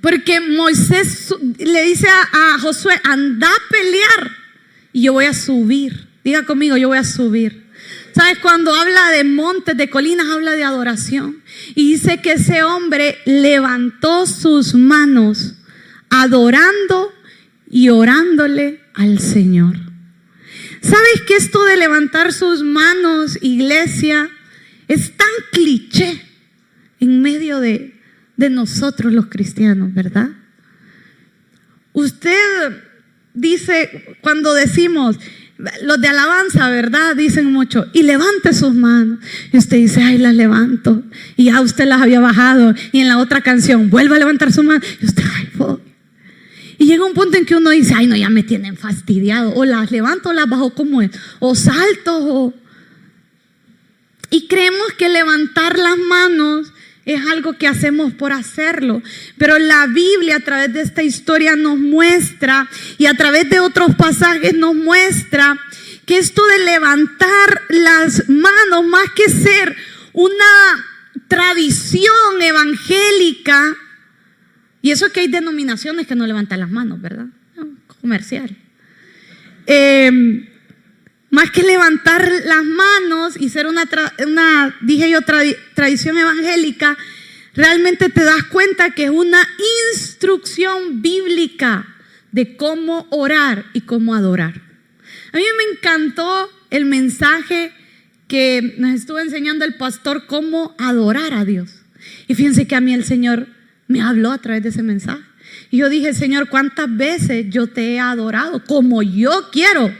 Porque 0.00 0.40
Moisés 0.40 1.34
le 1.58 1.82
dice 1.82 2.06
a, 2.08 2.58
Josué, 2.60 2.94
anda 3.04 3.48
a 3.48 3.70
pelear 3.70 4.30
y 4.92 5.02
yo 5.02 5.12
voy 5.12 5.26
a 5.26 5.34
subir. 5.34 6.08
Diga 6.24 6.44
conmigo, 6.44 6.76
yo 6.76 6.88
voy 6.88 6.98
a 6.98 7.04
subir. 7.04 7.68
¿Sabes? 8.14 8.38
Cuando 8.38 8.74
habla 8.74 9.10
de 9.10 9.24
montes, 9.24 9.76
de 9.76 9.90
colinas, 9.90 10.26
habla 10.28 10.52
de 10.52 10.64
adoración. 10.64 11.42
Y 11.74 11.92
dice 11.92 12.22
que 12.22 12.32
ese 12.32 12.62
hombre 12.62 13.18
levantó 13.24 14.26
sus 14.26 14.74
manos 14.74 15.54
adorando 16.08 17.12
y 17.70 17.88
orándole 17.88 18.80
al 18.94 19.18
Señor. 19.18 19.89
¿Sabes 20.80 21.22
que 21.26 21.36
esto 21.36 21.64
de 21.64 21.76
levantar 21.76 22.32
sus 22.32 22.62
manos, 22.62 23.38
iglesia, 23.42 24.30
es 24.88 25.16
tan 25.16 25.28
cliché 25.52 26.22
en 27.00 27.22
medio 27.22 27.60
de, 27.60 27.94
de 28.36 28.50
nosotros 28.50 29.12
los 29.12 29.26
cristianos, 29.26 29.92
verdad? 29.92 30.30
Usted 31.92 32.82
dice, 33.34 34.16
cuando 34.22 34.54
decimos, 34.54 35.18
los 35.82 36.00
de 36.00 36.08
alabanza, 36.08 36.70
¿verdad? 36.70 37.14
Dicen 37.16 37.52
mucho, 37.52 37.86
y 37.92 38.02
levante 38.02 38.54
sus 38.54 38.74
manos. 38.74 39.18
Y 39.52 39.58
usted 39.58 39.76
dice, 39.76 40.02
ay, 40.02 40.18
las 40.18 40.34
levanto. 40.34 41.02
Y 41.36 41.44
ya 41.44 41.60
usted 41.60 41.86
las 41.86 42.00
había 42.00 42.20
bajado. 42.20 42.74
Y 42.92 43.00
en 43.00 43.08
la 43.08 43.18
otra 43.18 43.42
canción, 43.42 43.90
vuelva 43.90 44.16
a 44.16 44.18
levantar 44.18 44.52
su 44.52 44.62
mano. 44.62 44.80
Y 45.00 45.06
usted, 45.06 45.24
ay, 45.36 45.48
voy. 45.54 45.89
Y 46.80 46.86
llega 46.86 47.04
un 47.04 47.12
punto 47.12 47.36
en 47.36 47.44
que 47.44 47.54
uno 47.54 47.68
dice, 47.68 47.92
ay, 47.94 48.06
no, 48.06 48.16
ya 48.16 48.30
me 48.30 48.42
tienen 48.42 48.74
fastidiado. 48.74 49.52
O 49.54 49.66
las 49.66 49.90
levanto 49.90 50.30
o 50.30 50.32
las 50.32 50.48
bajo 50.48 50.72
como 50.72 51.02
es. 51.02 51.10
O 51.38 51.54
salto. 51.54 52.16
O... 52.16 52.54
Y 54.30 54.46
creemos 54.46 54.94
que 54.96 55.10
levantar 55.10 55.78
las 55.78 55.98
manos 55.98 56.72
es 57.04 57.20
algo 57.32 57.58
que 57.58 57.68
hacemos 57.68 58.14
por 58.14 58.32
hacerlo. 58.32 59.02
Pero 59.36 59.58
la 59.58 59.88
Biblia 59.88 60.36
a 60.36 60.40
través 60.40 60.72
de 60.72 60.80
esta 60.80 61.02
historia 61.02 61.54
nos 61.54 61.78
muestra 61.78 62.66
y 62.96 63.04
a 63.04 63.12
través 63.12 63.50
de 63.50 63.60
otros 63.60 63.94
pasajes 63.96 64.54
nos 64.54 64.74
muestra 64.74 65.60
que 66.06 66.16
esto 66.16 66.42
de 66.46 66.64
levantar 66.64 67.60
las 67.68 68.26
manos, 68.30 68.86
más 68.86 69.10
que 69.14 69.28
ser 69.28 69.76
una 70.14 70.86
tradición 71.28 72.40
evangélica, 72.40 73.76
y 74.82 74.90
eso 74.90 75.10
que 75.12 75.20
hay 75.20 75.28
denominaciones 75.28 76.06
que 76.06 76.14
no 76.14 76.26
levantan 76.26 76.60
las 76.60 76.70
manos, 76.70 77.00
¿verdad? 77.00 77.26
Comercial. 78.00 78.56
Eh, 79.66 80.46
más 81.30 81.50
que 81.52 81.62
levantar 81.62 82.28
las 82.44 82.64
manos 82.64 83.36
y 83.38 83.48
ser 83.48 83.66
una 83.66 83.84
dije 84.80 85.10
yo, 85.10 85.20
tradición 85.22 86.18
evangélica, 86.18 86.98
realmente 87.54 88.08
te 88.08 88.24
das 88.24 88.44
cuenta 88.44 88.90
que 88.90 89.04
es 89.04 89.10
una 89.10 89.46
instrucción 89.94 91.02
bíblica 91.02 91.86
de 92.32 92.56
cómo 92.56 93.06
orar 93.10 93.66
y 93.72 93.82
cómo 93.82 94.14
adorar. 94.14 94.60
A 95.32 95.36
mí 95.36 95.44
me 95.56 95.76
encantó 95.76 96.50
el 96.70 96.84
mensaje 96.84 97.72
que 98.26 98.74
nos 98.78 98.94
estuvo 98.94 99.18
enseñando 99.18 99.64
el 99.64 99.74
pastor 99.74 100.26
cómo 100.26 100.74
adorar 100.78 101.34
a 101.34 101.44
Dios. 101.44 101.70
Y 102.28 102.34
fíjense 102.34 102.66
que 102.66 102.74
a 102.74 102.80
mí 102.80 102.94
el 102.94 103.04
Señor 103.04 103.48
me 103.90 104.00
habló 104.00 104.30
a 104.30 104.38
través 104.38 104.62
de 104.62 104.68
ese 104.68 104.84
mensaje. 104.84 105.22
Y 105.70 105.78
yo 105.78 105.88
dije, 105.88 106.14
Señor, 106.14 106.48
¿cuántas 106.48 106.96
veces 106.96 107.46
yo 107.50 107.66
te 107.66 107.94
he 107.94 108.00
adorado 108.00 108.64
como 108.64 109.02
yo 109.02 109.50
quiero? 109.52 109.92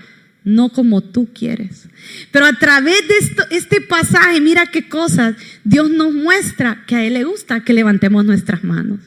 no 0.42 0.70
como 0.70 1.02
tú 1.02 1.28
quieres. 1.34 1.86
Pero 2.30 2.46
a 2.46 2.52
través 2.54 2.96
de 3.06 3.56
este 3.56 3.82
pasaje, 3.82 4.40
mira 4.40 4.66
qué 4.66 4.88
cosas, 4.88 5.36
Dios 5.64 5.90
nos 5.90 6.14
muestra 6.14 6.82
que 6.86 6.96
a 6.96 7.04
Él 7.04 7.12
le 7.12 7.24
gusta 7.24 7.62
que 7.62 7.74
levantemos 7.74 8.24
nuestras 8.24 8.64
manos. 8.64 9.00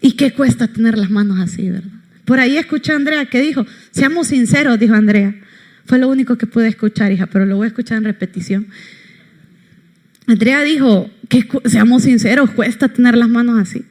¿Y 0.00 0.12
qué 0.12 0.32
cuesta 0.32 0.68
tener 0.68 0.96
las 0.96 1.10
manos 1.10 1.38
así, 1.38 1.68
verdad? 1.68 1.90
Por 2.24 2.40
ahí 2.40 2.56
escuché 2.56 2.92
a 2.92 2.96
Andrea 2.96 3.26
que 3.26 3.42
dijo, 3.42 3.66
seamos 3.90 4.28
sinceros, 4.28 4.78
dijo 4.78 4.94
Andrea. 4.94 5.34
Fue 5.84 5.98
lo 5.98 6.08
único 6.08 6.36
que 6.38 6.46
pude 6.46 6.68
escuchar, 6.68 7.12
hija, 7.12 7.26
pero 7.26 7.46
lo 7.46 7.56
voy 7.56 7.66
a 7.66 7.68
escuchar 7.68 7.98
en 7.98 8.04
repetición. 8.04 8.68
Andrea 10.26 10.62
dijo 10.62 11.10
que 11.28 11.46
seamos 11.66 12.04
sinceros, 12.04 12.50
cuesta 12.50 12.88
tener 12.88 13.16
las 13.16 13.28
manos 13.28 13.60
así. 13.60 13.84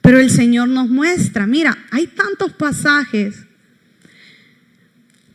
Pero 0.00 0.20
el 0.20 0.30
Señor 0.30 0.68
nos 0.68 0.88
muestra, 0.88 1.46
mira, 1.46 1.76
hay 1.90 2.06
tantos 2.06 2.52
pasajes. 2.52 3.46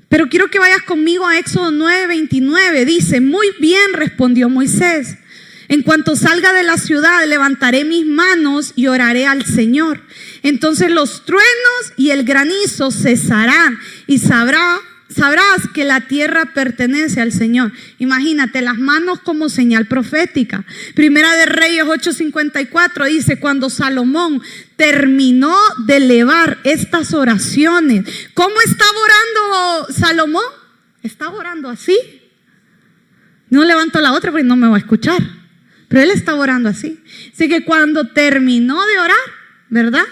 Pero 0.07 0.27
quiero 0.27 0.49
que 0.49 0.59
vayas 0.59 0.81
conmigo 0.83 1.27
a 1.27 1.37
Éxodo 1.37 1.71
9:29. 1.71 2.85
Dice, 2.85 3.21
muy 3.21 3.47
bien 3.59 3.93
respondió 3.93 4.49
Moisés. 4.49 5.17
En 5.67 5.83
cuanto 5.83 6.17
salga 6.17 6.51
de 6.51 6.63
la 6.63 6.77
ciudad, 6.77 7.25
levantaré 7.25 7.85
mis 7.85 8.05
manos 8.05 8.73
y 8.75 8.87
oraré 8.87 9.25
al 9.25 9.45
Señor. 9.45 10.01
Entonces 10.43 10.91
los 10.91 11.25
truenos 11.25 11.93
y 11.95 12.09
el 12.09 12.25
granizo 12.25 12.91
cesarán 12.91 13.77
y 14.05 14.19
sabrá 14.19 14.79
sabrás 15.13 15.67
que 15.73 15.83
la 15.83 16.01
tierra 16.01 16.53
pertenece 16.53 17.21
al 17.21 17.31
Señor. 17.31 17.71
Imagínate 17.99 18.61
las 18.61 18.77
manos 18.77 19.19
como 19.19 19.49
señal 19.49 19.87
profética. 19.87 20.65
Primera 20.95 21.35
de 21.35 21.45
Reyes 21.45 21.85
8:54 21.85 23.07
dice, 23.07 23.39
cuando 23.39 23.69
Salomón 23.69 24.41
terminó 24.75 25.55
de 25.85 25.97
elevar 25.97 26.59
estas 26.63 27.13
oraciones, 27.13 28.05
¿cómo 28.33 28.55
estaba 28.65 28.91
orando 28.91 29.93
Salomón? 29.93 30.43
Estaba 31.03 31.37
orando 31.37 31.69
así. 31.69 31.97
No 33.49 33.65
levanto 33.65 33.99
la 33.99 34.13
otra 34.13 34.31
porque 34.31 34.45
no 34.45 34.55
me 34.55 34.67
va 34.67 34.75
a 34.75 34.79
escuchar. 34.79 35.21
Pero 35.87 36.03
él 36.03 36.11
estaba 36.11 36.39
orando 36.39 36.69
así. 36.69 36.99
Así 37.33 37.49
que 37.49 37.65
cuando 37.65 38.07
terminó 38.07 38.81
de 38.85 38.99
orar, 38.99 39.17
¿verdad? 39.69 40.05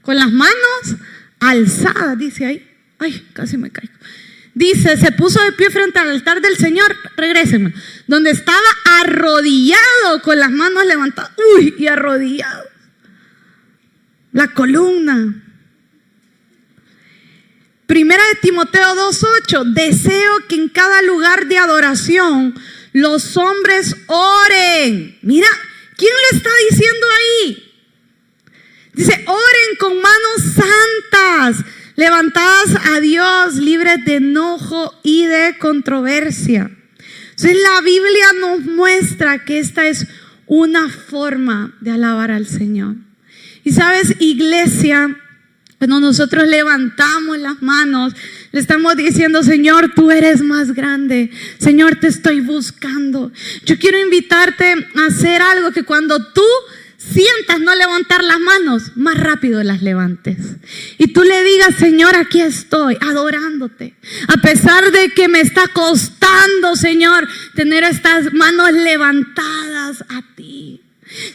Con 0.00 0.16
las 0.16 0.32
manos 0.32 0.96
alzadas, 1.40 2.18
dice 2.18 2.46
ahí. 2.46 2.70
Ay, 2.98 3.26
casi 3.34 3.58
me 3.58 3.70
caigo 3.70 3.92
dice, 4.56 4.96
se 4.96 5.12
puso 5.12 5.38
de 5.44 5.52
pie 5.52 5.70
frente 5.70 5.98
al 5.98 6.08
altar 6.08 6.40
del 6.40 6.56
Señor, 6.56 6.96
regresen, 7.14 7.74
donde 8.06 8.30
estaba 8.30 8.66
arrodillado 9.00 10.22
con 10.22 10.40
las 10.40 10.50
manos 10.50 10.86
levantadas, 10.86 11.30
uy, 11.54 11.74
y 11.78 11.86
arrodillado. 11.86 12.64
La 14.32 14.48
columna. 14.48 15.42
Primera 17.86 18.22
de 18.28 18.40
Timoteo 18.40 18.94
2.8, 18.96 19.74
deseo 19.74 20.32
que 20.48 20.54
en 20.54 20.70
cada 20.70 21.02
lugar 21.02 21.46
de 21.46 21.58
adoración 21.58 22.54
los 22.92 23.36
hombres 23.36 23.94
oren. 24.06 25.18
Mira, 25.20 25.48
¿quién 25.98 26.12
le 26.30 26.38
está 26.38 26.50
diciendo 26.70 27.06
ahí? 27.18 27.74
Dice, 28.94 29.22
oren 29.26 29.76
con 29.78 30.00
manos 30.00 30.54
santas 30.54 31.64
levantadas 31.96 32.76
a 32.92 33.00
Dios, 33.00 33.56
libres 33.56 34.04
de 34.04 34.16
enojo 34.16 34.94
y 35.02 35.24
de 35.24 35.56
controversia. 35.58 36.70
Entonces 37.30 37.56
la 37.62 37.80
Biblia 37.80 38.26
nos 38.40 38.60
muestra 38.64 39.44
que 39.44 39.58
esta 39.58 39.86
es 39.86 40.06
una 40.46 40.88
forma 40.88 41.74
de 41.80 41.90
alabar 41.90 42.30
al 42.30 42.46
Señor. 42.46 42.96
Y 43.64 43.72
sabes, 43.72 44.14
iglesia, 44.20 45.16
cuando 45.78 46.00
nosotros 46.00 46.46
levantamos 46.46 47.38
las 47.38 47.60
manos, 47.60 48.14
le 48.52 48.60
estamos 48.60 48.96
diciendo, 48.96 49.42
Señor, 49.42 49.92
tú 49.94 50.10
eres 50.10 50.40
más 50.40 50.72
grande. 50.72 51.30
Señor, 51.58 51.96
te 51.96 52.06
estoy 52.06 52.40
buscando. 52.40 53.30
Yo 53.64 53.78
quiero 53.78 54.00
invitarte 54.00 54.72
a 54.72 55.06
hacer 55.06 55.42
algo 55.42 55.72
que 55.72 55.82
cuando 55.82 56.32
tú 56.32 56.46
sientas 57.12 57.60
no 57.60 57.74
levantar 57.74 58.22
las 58.24 58.40
manos, 58.40 58.92
más 58.96 59.18
rápido 59.18 59.62
las 59.62 59.82
levantes. 59.82 60.36
Y 60.98 61.08
tú 61.12 61.22
le 61.22 61.42
digas, 61.44 61.76
Señor, 61.76 62.16
aquí 62.16 62.40
estoy, 62.40 62.96
adorándote. 63.00 63.94
A 64.28 64.40
pesar 64.40 64.90
de 64.90 65.10
que 65.10 65.28
me 65.28 65.40
está 65.40 65.68
costando, 65.68 66.76
Señor, 66.76 67.28
tener 67.54 67.84
estas 67.84 68.32
manos 68.32 68.72
levantadas 68.72 70.02
a 70.08 70.22
ti. 70.34 70.82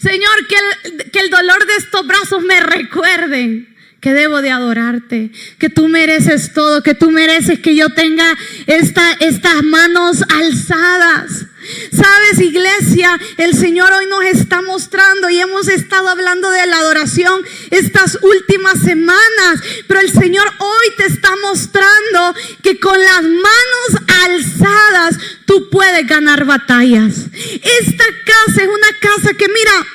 Señor, 0.01 0.47
que 0.47 0.55
el, 0.55 1.11
que 1.11 1.19
el 1.19 1.29
dolor 1.29 1.65
de 1.65 1.75
estos 1.77 2.05
brazos 2.05 2.43
me 2.43 2.59
recuerden 2.59 3.71
que 4.01 4.13
debo 4.13 4.41
de 4.41 4.49
adorarte, 4.49 5.31
que 5.59 5.69
tú 5.69 5.87
mereces 5.87 6.53
todo, 6.53 6.81
que 6.81 6.95
tú 6.95 7.11
mereces 7.11 7.59
que 7.59 7.75
yo 7.75 7.89
tenga 7.89 8.35
esta, 8.65 9.13
estas 9.19 9.63
manos 9.63 10.23
alzadas. 10.23 11.45
Sabes, 11.91 12.39
iglesia, 12.39 13.19
el 13.37 13.53
Señor 13.53 13.91
hoy 13.93 14.05
nos 14.07 14.23
está 14.25 14.61
mostrando 14.61 15.29
y 15.29 15.39
hemos 15.39 15.67
estado 15.67 16.09
hablando 16.09 16.49
de 16.49 16.65
la 16.67 16.77
adoración 16.77 17.41
estas 17.69 18.17
últimas 18.21 18.79
semanas, 18.79 19.61
pero 19.87 19.99
el 19.99 20.11
Señor 20.11 20.47
hoy 20.59 20.87
te 20.97 21.05
está 21.05 21.35
mostrando 21.41 22.35
que 22.63 22.79
con 22.79 22.99
las 22.99 23.21
manos 23.21 24.01
alzadas 24.25 25.17
tú 25.45 25.69
puedes 25.69 26.07
ganar 26.07 26.45
batallas. 26.45 27.25
Esta 27.33 28.05
casa 28.25 28.61
es 28.61 28.67
una 28.67 28.99
casa 28.99 29.33
que 29.33 29.47
mira, 29.47 29.87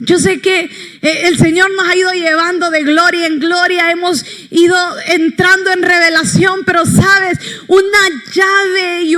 Yo 0.00 0.18
sé 0.18 0.40
que 0.40 0.64
eh, 1.02 1.28
el 1.28 1.38
Señor 1.38 1.70
nos 1.70 1.86
ha 1.86 1.94
ido 1.94 2.10
llevando 2.12 2.68
de 2.70 2.82
gloria 2.82 3.26
en 3.26 3.38
gloria, 3.38 3.92
hemos 3.92 4.24
ido 4.50 4.76
entrando 5.06 5.70
en 5.70 5.82
revelación, 5.82 6.64
pero 6.66 6.84
sabes, 6.84 7.38
una 7.68 7.98
llave 8.32 9.02
y 9.02 9.13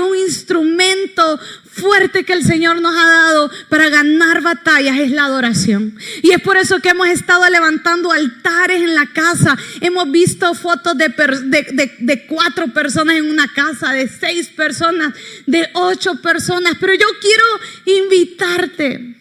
fuerte 1.87 2.25
que 2.25 2.33
el 2.33 2.44
Señor 2.44 2.81
nos 2.81 2.96
ha 2.96 3.07
dado 3.07 3.51
para 3.68 3.88
ganar 3.88 4.42
batallas 4.42 4.99
es 4.99 5.11
la 5.11 5.25
adoración. 5.25 5.96
Y 6.22 6.33
es 6.33 6.40
por 6.40 6.57
eso 6.57 6.81
que 6.81 6.90
hemos 6.90 7.09
estado 7.09 7.49
levantando 7.49 8.11
altares 8.12 8.83
en 8.83 8.94
la 8.94 9.07
casa. 9.07 9.57
Hemos 9.81 10.11
visto 10.11 10.55
fotos 10.55 10.99
de, 10.99 11.09
de, 11.09 12.27
cuatro 12.27 12.68
personas 12.72 13.16
en 13.16 13.31
una 13.31 13.49
casa, 13.49 13.92
de 13.92 14.09
seis 14.09 14.49
personas, 14.49 15.14
de 15.46 15.68
ocho 15.75 16.20
personas. 16.20 16.77
Pero 16.81 16.94
yo 16.94 17.07
quiero 17.20 18.01
invitarte 18.03 19.16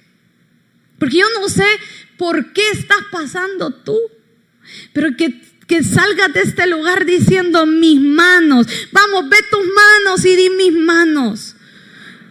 porque 1.00 1.18
yo 1.18 1.28
no 1.40 1.50
sé 1.50 1.66
por 2.18 2.54
qué 2.54 2.70
estás 2.72 3.00
pasando 3.12 3.72
tú, 3.72 3.98
pero 4.94 5.16
que, 5.18 5.42
que 5.68 5.84
salgas 5.84 6.34
de 6.34 6.42
este 6.42 6.68
lugar 6.68 7.06
diciendo 7.06 7.66
mis 7.66 8.00
manos. 8.00 8.68
Vamos, 8.92 9.30
ve 9.30 9.38
tus 9.52 9.66
manos 9.66 10.26
y 10.26 10.36
di 10.36 10.50
mis 10.52 10.74
manos. 10.74 11.55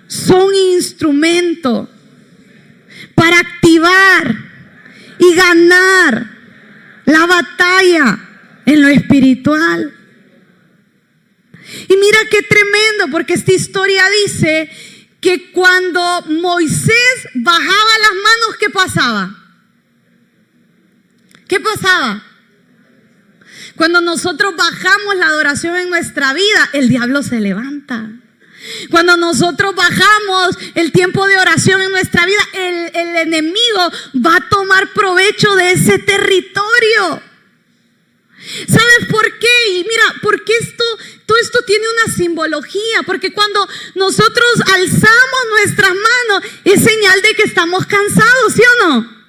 Son 0.06 0.54
instrumento 0.54 1.88
para 3.14 3.38
activar 3.38 4.36
y 5.18 5.34
ganar 5.34 6.30
la 7.06 7.26
batalla 7.26 8.18
en 8.66 8.82
lo 8.82 8.88
espiritual. 8.88 9.92
Y 11.88 11.96
mira 11.96 12.18
qué 12.30 12.42
tremendo, 12.42 13.08
porque 13.10 13.34
esta 13.34 13.52
historia 13.52 14.04
dice 14.24 14.70
que 15.20 15.50
cuando 15.52 16.22
Moisés 16.28 17.28
bajaba 17.34 17.98
las 18.02 18.12
manos, 18.12 18.56
¿qué 18.58 18.70
pasaba? 18.70 19.44
¿Qué 21.48 21.60
pasaba? 21.60 22.22
Cuando 23.76 24.00
nosotros 24.00 24.54
bajamos 24.56 25.16
la 25.16 25.26
adoración 25.26 25.76
en 25.76 25.90
nuestra 25.90 26.32
vida, 26.32 26.70
el 26.72 26.88
diablo 26.88 27.22
se 27.22 27.40
levanta. 27.40 28.10
Cuando 28.90 29.16
nosotros 29.16 29.74
bajamos 29.74 30.56
el 30.74 30.92
tiempo 30.92 31.26
de 31.26 31.36
oración 31.36 31.80
en 31.82 31.90
nuestra 31.90 32.24
vida, 32.26 32.40
el, 32.52 32.96
el 32.96 33.16
enemigo 33.16 33.90
va 34.24 34.36
a 34.36 34.48
tomar 34.48 34.92
provecho 34.92 35.54
de 35.54 35.72
ese 35.72 35.98
territorio. 35.98 37.22
¿Sabes 38.68 39.08
por 39.10 39.38
qué? 39.38 39.68
Y 39.70 39.84
mira, 39.84 40.14
porque 40.22 40.52
esto, 40.60 40.84
todo 41.24 41.38
esto 41.38 41.60
tiene 41.66 41.86
una 41.88 42.14
simbología, 42.14 43.02
porque 43.06 43.32
cuando 43.32 43.66
nosotros 43.94 44.46
alzamos 44.72 45.40
nuestras 45.50 45.90
manos 45.90 46.52
es 46.64 46.82
señal 46.82 47.22
de 47.22 47.34
que 47.34 47.44
estamos 47.44 47.86
cansados, 47.86 48.52
¿sí 48.54 48.62
o 48.62 48.88
no? 48.88 49.23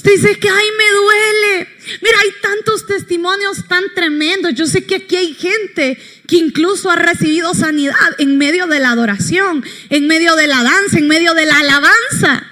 Usted 0.00 0.12
dice 0.12 0.38
que, 0.38 0.48
ay, 0.48 0.66
me 0.78 0.90
duele. 0.92 1.68
Mira, 2.00 2.16
hay 2.22 2.30
tantos 2.40 2.86
testimonios 2.86 3.68
tan 3.68 3.84
tremendos. 3.94 4.54
Yo 4.54 4.64
sé 4.64 4.86
que 4.86 4.94
aquí 4.94 5.14
hay 5.14 5.34
gente 5.34 5.98
que 6.26 6.36
incluso 6.36 6.90
ha 6.90 6.96
recibido 6.96 7.52
sanidad 7.52 7.94
en 8.16 8.38
medio 8.38 8.66
de 8.66 8.78
la 8.78 8.92
adoración, 8.92 9.62
en 9.90 10.06
medio 10.06 10.36
de 10.36 10.46
la 10.46 10.62
danza, 10.62 10.96
en 10.96 11.06
medio 11.06 11.34
de 11.34 11.44
la 11.44 11.58
alabanza. 11.58 12.49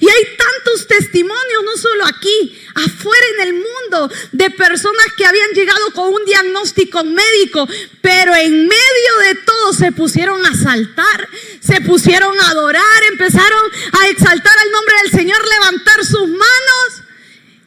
Y 0.00 0.08
hay 0.08 0.36
tantos 0.36 0.86
testimonios, 0.86 1.64
no 1.64 1.76
solo 1.76 2.04
aquí, 2.06 2.60
afuera 2.74 3.26
en 3.36 3.48
el 3.48 3.54
mundo, 3.54 4.10
de 4.32 4.50
personas 4.50 5.06
que 5.16 5.26
habían 5.26 5.50
llegado 5.50 5.92
con 5.92 6.12
un 6.12 6.24
diagnóstico 6.24 7.04
médico, 7.04 7.68
pero 8.00 8.34
en 8.34 8.66
medio 8.66 9.18
de 9.24 9.34
todo 9.44 9.72
se 9.72 9.92
pusieron 9.92 10.44
a 10.46 10.54
saltar, 10.54 11.28
se 11.60 11.80
pusieron 11.80 12.38
a 12.40 12.50
adorar, 12.50 13.02
empezaron 13.10 13.70
a 14.00 14.08
exaltar 14.08 14.54
el 14.64 14.72
nombre 14.72 14.94
del 15.02 15.10
Señor, 15.12 15.38
levantar 15.48 16.04
sus 16.04 16.28
manos 16.28 17.02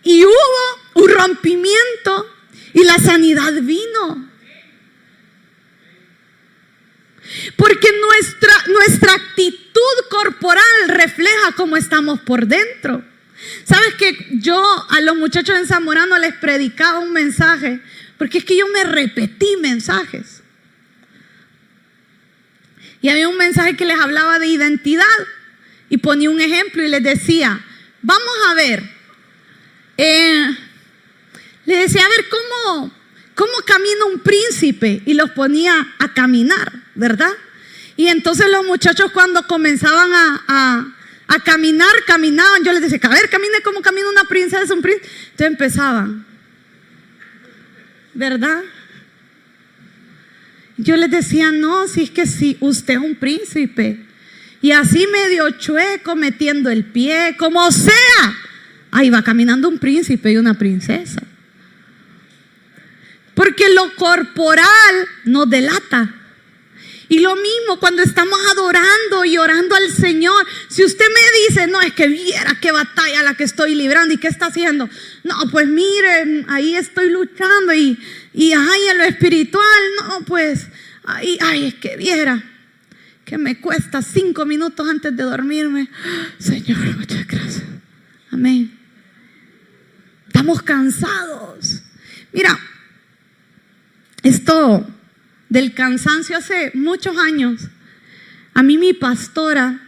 y 0.03 0.25
hubo 0.25 1.03
un 1.03 1.09
rompimiento 1.09 2.27
y 2.73 2.83
la 2.83 2.97
sanidad 2.97 3.53
vino. 3.61 4.30
Porque 7.55 7.87
nuestra, 7.99 8.53
nuestra 8.67 9.13
actitud 9.13 10.09
corporal 10.09 10.63
refleja 10.87 11.53
cómo 11.55 11.77
estamos 11.77 12.19
por 12.21 12.47
dentro. 12.47 13.03
¿Sabes 13.63 13.95
que 13.95 14.27
yo 14.33 14.61
a 14.89 15.01
los 15.01 15.15
muchachos 15.15 15.57
en 15.57 15.65
Zamorano 15.65 16.17
les 16.19 16.33
predicaba 16.35 16.99
un 16.99 17.13
mensaje? 17.13 17.79
Porque 18.17 18.39
es 18.39 18.45
que 18.45 18.57
yo 18.57 18.67
me 18.67 18.83
repetí 18.83 19.57
mensajes. 19.61 20.43
Y 23.01 23.09
había 23.09 23.29
un 23.29 23.37
mensaje 23.37 23.75
que 23.75 23.85
les 23.85 23.99
hablaba 23.99 24.37
de 24.37 24.47
identidad 24.47 25.05
y 25.89 25.97
ponía 25.97 26.29
un 26.29 26.39
ejemplo 26.39 26.83
y 26.83 26.87
les 26.87 27.01
decía, 27.01 27.59
vamos 28.01 28.35
a 28.49 28.53
ver, 28.53 28.83
eh, 29.97 30.57
les 31.65 31.79
decía, 31.79 32.05
a 32.05 32.09
ver 32.09 32.25
cómo, 32.29 32.93
cómo 33.35 33.53
camina 33.65 34.05
un 34.05 34.19
príncipe 34.19 35.01
y 35.05 35.13
los 35.13 35.31
ponía 35.31 35.93
a 35.99 36.13
caminar. 36.13 36.81
¿verdad? 36.95 37.31
Y 37.97 38.07
entonces 38.07 38.47
los 38.49 38.65
muchachos 38.65 39.11
cuando 39.11 39.45
comenzaban 39.47 40.11
a, 40.13 40.95
caminar, 41.45 41.91
caminaban. 42.05 42.63
Yo 42.63 42.73
les 42.73 42.81
decía, 42.81 42.99
a 43.03 43.09
ver, 43.09 43.29
camine 43.29 43.61
como 43.63 43.81
camina 43.81 44.09
una 44.09 44.25
princesa, 44.25 44.73
un 44.73 44.81
príncipe. 44.81 45.07
Entonces 45.31 45.47
empezaban, 45.47 46.25
¿verdad? 48.13 48.61
Yo 50.77 50.97
les 50.97 51.09
decía, 51.09 51.51
no, 51.51 51.87
si 51.87 52.03
es 52.03 52.11
que 52.11 52.25
si 52.25 52.57
usted 52.59 52.95
es 52.95 52.99
un 52.99 53.15
príncipe. 53.15 54.05
Y 54.61 54.71
así 54.71 55.07
medio 55.07 55.49
chueco, 55.51 56.15
metiendo 56.15 56.69
el 56.69 56.85
pie, 56.85 57.35
como 57.37 57.71
sea. 57.71 57.93
Ahí 58.91 59.09
va 59.09 59.23
caminando 59.23 59.69
un 59.69 59.79
príncipe 59.79 60.31
y 60.31 60.37
una 60.37 60.55
princesa. 60.55 61.23
Porque 63.41 63.73
lo 63.73 63.95
corporal 63.95 65.07
nos 65.25 65.49
delata. 65.49 66.13
Y 67.09 67.21
lo 67.21 67.35
mismo 67.35 67.79
cuando 67.79 68.03
estamos 68.03 68.37
adorando 68.51 69.25
y 69.25 69.35
orando 69.39 69.73
al 69.73 69.89
Señor. 69.89 70.45
Si 70.69 70.85
usted 70.85 71.05
me 71.07 71.39
dice, 71.49 71.65
no, 71.65 71.81
es 71.81 71.91
que 71.93 72.07
viera 72.07 72.59
qué 72.61 72.71
batalla 72.71 73.23
la 73.23 73.33
que 73.33 73.43
estoy 73.43 73.73
librando 73.73 74.13
y 74.13 74.17
qué 74.17 74.27
está 74.27 74.45
haciendo. 74.45 74.87
No, 75.23 75.49
pues 75.49 75.67
mire, 75.67 76.45
ahí 76.49 76.75
estoy 76.75 77.09
luchando 77.09 77.73
y, 77.73 77.97
y 78.31 78.53
ay, 78.53 78.89
en 78.91 78.99
lo 78.99 79.05
espiritual, 79.05 79.81
no, 80.03 80.23
pues, 80.23 80.67
ay, 81.03 81.39
ay, 81.41 81.65
es 81.65 81.73
que 81.73 81.97
viera 81.97 82.43
que 83.25 83.39
me 83.39 83.59
cuesta 83.59 84.03
cinco 84.03 84.45
minutos 84.45 84.87
antes 84.87 85.17
de 85.17 85.23
dormirme. 85.23 85.89
Señor, 86.37 86.77
muchas 86.95 87.25
gracias. 87.25 87.63
Amén. 88.29 88.77
Estamos 90.27 90.61
cansados. 90.61 91.81
Mira, 92.33 92.59
esto 94.23 94.87
del 95.49 95.73
cansancio 95.73 96.37
hace 96.37 96.71
muchos 96.73 97.17
años, 97.17 97.67
a 98.53 98.63
mí 98.63 98.77
mi 98.77 98.93
pastora 98.93 99.81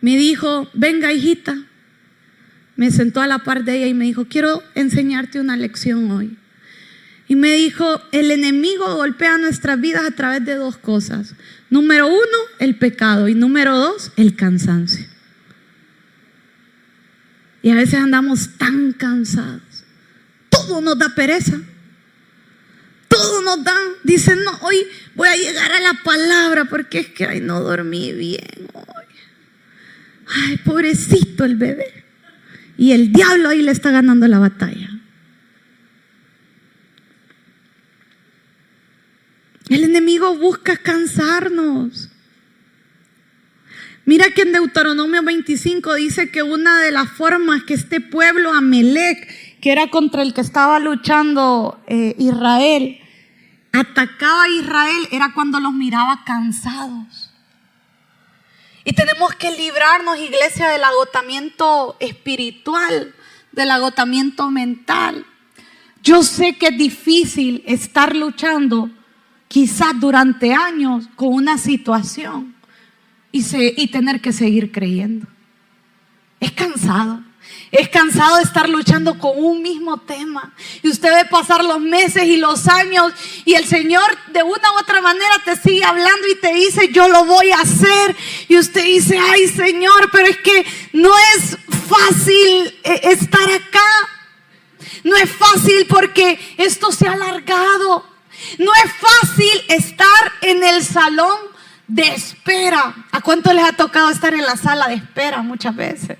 me 0.00 0.16
dijo, 0.16 0.68
venga 0.74 1.12
hijita, 1.12 1.56
me 2.76 2.90
sentó 2.90 3.20
a 3.20 3.26
la 3.26 3.38
par 3.38 3.64
de 3.64 3.76
ella 3.76 3.86
y 3.86 3.94
me 3.94 4.04
dijo, 4.04 4.26
quiero 4.26 4.62
enseñarte 4.74 5.40
una 5.40 5.56
lección 5.56 6.10
hoy. 6.10 6.36
Y 7.28 7.34
me 7.34 7.52
dijo, 7.52 8.00
el 8.12 8.30
enemigo 8.30 8.94
golpea 8.96 9.38
nuestras 9.38 9.80
vidas 9.80 10.04
a 10.04 10.12
través 10.12 10.44
de 10.44 10.54
dos 10.54 10.76
cosas. 10.76 11.34
Número 11.70 12.06
uno, 12.06 12.38
el 12.60 12.76
pecado. 12.76 13.28
Y 13.28 13.34
número 13.34 13.76
dos, 13.76 14.12
el 14.16 14.36
cansancio. 14.36 15.06
Y 17.62 17.70
a 17.70 17.74
veces 17.74 17.98
andamos 17.98 18.50
tan 18.58 18.92
cansados. 18.92 19.84
Todo 20.50 20.80
nos 20.80 20.98
da 20.98 21.14
pereza 21.16 21.58
todo 23.16 23.42
nos 23.42 23.64
dan. 23.64 23.82
Dicen, 24.04 24.42
no, 24.44 24.58
hoy 24.62 24.86
voy 25.14 25.28
a 25.28 25.36
llegar 25.36 25.72
a 25.72 25.80
la 25.80 25.94
palabra 26.04 26.66
porque 26.66 27.00
es 27.00 27.08
que 27.08 27.24
ay, 27.24 27.40
no 27.40 27.60
dormí 27.60 28.12
bien 28.12 28.68
hoy. 28.72 29.04
Ay, 30.28 30.56
pobrecito 30.58 31.44
el 31.44 31.56
bebé. 31.56 32.04
Y 32.78 32.92
el 32.92 33.12
diablo 33.12 33.48
ahí 33.48 33.62
le 33.62 33.72
está 33.72 33.90
ganando 33.90 34.28
la 34.28 34.38
batalla. 34.38 34.90
El 39.68 39.84
enemigo 39.84 40.36
busca 40.36 40.76
cansarnos. 40.76 42.10
Mira 44.04 44.30
que 44.30 44.42
en 44.42 44.52
Deuteronomio 44.52 45.22
25 45.24 45.94
dice 45.94 46.30
que 46.30 46.44
una 46.44 46.80
de 46.80 46.92
las 46.92 47.10
formas 47.10 47.64
que 47.64 47.74
este 47.74 48.00
pueblo 48.00 48.52
Amelec, 48.52 49.60
que 49.60 49.72
era 49.72 49.88
contra 49.90 50.22
el 50.22 50.32
que 50.32 50.42
estaba 50.42 50.78
luchando 50.78 51.82
eh, 51.88 52.14
Israel, 52.18 53.00
atacaba 53.76 54.44
a 54.44 54.48
Israel 54.48 55.08
era 55.10 55.32
cuando 55.32 55.60
los 55.60 55.72
miraba 55.72 56.24
cansados. 56.24 57.30
Y 58.84 58.92
tenemos 58.92 59.34
que 59.34 59.50
librarnos, 59.50 60.18
iglesia, 60.18 60.68
del 60.68 60.84
agotamiento 60.84 61.96
espiritual, 61.98 63.14
del 63.52 63.70
agotamiento 63.70 64.50
mental. 64.50 65.26
Yo 66.02 66.22
sé 66.22 66.56
que 66.56 66.68
es 66.68 66.78
difícil 66.78 67.64
estar 67.66 68.14
luchando 68.14 68.90
quizás 69.48 69.98
durante 69.98 70.54
años 70.54 71.08
con 71.16 71.34
una 71.34 71.58
situación 71.58 72.54
y, 73.32 73.44
y 73.82 73.88
tener 73.88 74.20
que 74.20 74.32
seguir 74.32 74.70
creyendo. 74.70 75.26
Es 76.38 76.52
cansado. 76.52 77.25
Es 77.76 77.90
cansado 77.90 78.36
de 78.36 78.42
estar 78.42 78.70
luchando 78.70 79.18
con 79.18 79.32
un 79.36 79.60
mismo 79.60 79.98
tema. 79.98 80.54
Y 80.82 80.88
usted 80.88 81.14
ve 81.14 81.24
pasar 81.26 81.62
los 81.62 81.78
meses 81.78 82.24
y 82.24 82.38
los 82.38 82.66
años 82.68 83.12
y 83.44 83.52
el 83.52 83.66
Señor 83.66 84.02
de 84.28 84.42
una 84.42 84.72
u 84.72 84.78
otra 84.78 85.02
manera 85.02 85.42
te 85.44 85.56
sigue 85.56 85.84
hablando 85.84 86.26
y 86.26 86.40
te 86.40 86.54
dice, 86.54 86.88
yo 86.90 87.06
lo 87.08 87.26
voy 87.26 87.50
a 87.50 87.60
hacer. 87.60 88.16
Y 88.48 88.56
usted 88.56 88.82
dice, 88.82 89.18
ay 89.18 89.48
Señor, 89.48 90.08
pero 90.10 90.26
es 90.26 90.38
que 90.38 90.64
no 90.94 91.10
es 91.36 91.58
fácil 91.86 92.78
eh, 92.82 93.00
estar 93.02 93.50
acá. 93.50 93.90
No 95.04 95.14
es 95.16 95.30
fácil 95.30 95.86
porque 95.86 96.40
esto 96.56 96.90
se 96.92 97.06
ha 97.06 97.12
alargado. 97.12 98.06
No 98.58 98.72
es 98.84 98.92
fácil 98.94 99.64
estar 99.68 100.32
en 100.40 100.64
el 100.64 100.82
salón 100.82 101.36
de 101.88 102.08
espera. 102.08 102.94
¿A 103.12 103.20
cuánto 103.20 103.52
les 103.52 103.64
ha 103.64 103.72
tocado 103.72 104.08
estar 104.08 104.32
en 104.32 104.46
la 104.46 104.56
sala 104.56 104.88
de 104.88 104.94
espera 104.94 105.42
muchas 105.42 105.76
veces? 105.76 106.16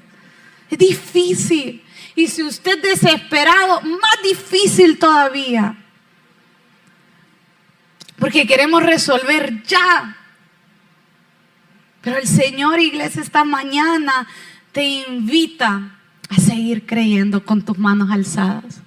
Es 0.71 0.79
difícil. 0.79 1.83
Y 2.15 2.29
si 2.29 2.43
usted 2.43 2.83
es 2.85 3.01
desesperado, 3.01 3.81
más 3.83 4.23
difícil 4.23 4.99
todavía. 4.99 5.77
Porque 8.19 8.47
queremos 8.47 8.83
resolver 8.83 9.63
ya. 9.65 10.17
Pero 12.01 12.19
el 12.19 12.27
Señor, 12.27 12.81
iglesia, 12.81 13.21
esta 13.21 13.45
mañana 13.45 14.27
te 14.73 14.83
invita 14.83 15.99
a 16.29 16.41
seguir 16.41 16.87
creyendo 16.87 17.45
con 17.45 17.65
tus 17.65 17.79
manos 17.79 18.11
alzadas. 18.11 18.81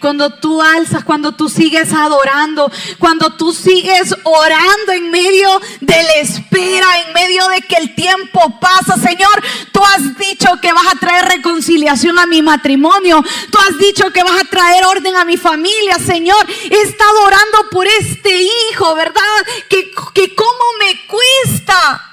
Cuando 0.00 0.30
tú 0.30 0.62
alzas, 0.62 1.04
cuando 1.04 1.32
tú 1.32 1.48
sigues 1.48 1.92
adorando, 1.92 2.70
cuando 2.98 3.36
tú 3.36 3.52
sigues 3.52 4.14
orando 4.24 4.92
en 4.92 5.10
medio 5.10 5.60
de 5.80 6.02
la 6.02 6.14
espera, 6.20 6.86
en 7.06 7.12
medio 7.12 7.46
de 7.48 7.62
que 7.62 7.76
el 7.76 7.94
tiempo 7.94 8.58
pasa, 8.60 8.96
Señor, 8.96 9.42
tú 9.72 9.80
has 9.84 10.16
dicho 10.18 10.48
que 10.60 10.72
vas 10.72 10.86
a 10.92 10.98
traer 10.98 11.26
reconciliación 11.26 12.18
a 12.18 12.26
mi 12.26 12.42
matrimonio, 12.42 13.22
tú 13.50 13.58
has 13.58 13.78
dicho 13.78 14.10
que 14.12 14.22
vas 14.22 14.40
a 14.40 14.48
traer 14.48 14.84
orden 14.84 15.16
a 15.16 15.24
mi 15.24 15.36
familia, 15.36 15.98
Señor. 15.98 16.44
He 16.70 16.82
estado 16.82 17.22
orando 17.24 17.70
por 17.70 17.86
este 17.86 18.42
hijo, 18.42 18.94
¿verdad? 18.94 19.20
Que, 19.68 19.90
que 20.14 20.34
cómo 20.34 20.64
me 20.78 21.06
cuesta 21.06 22.06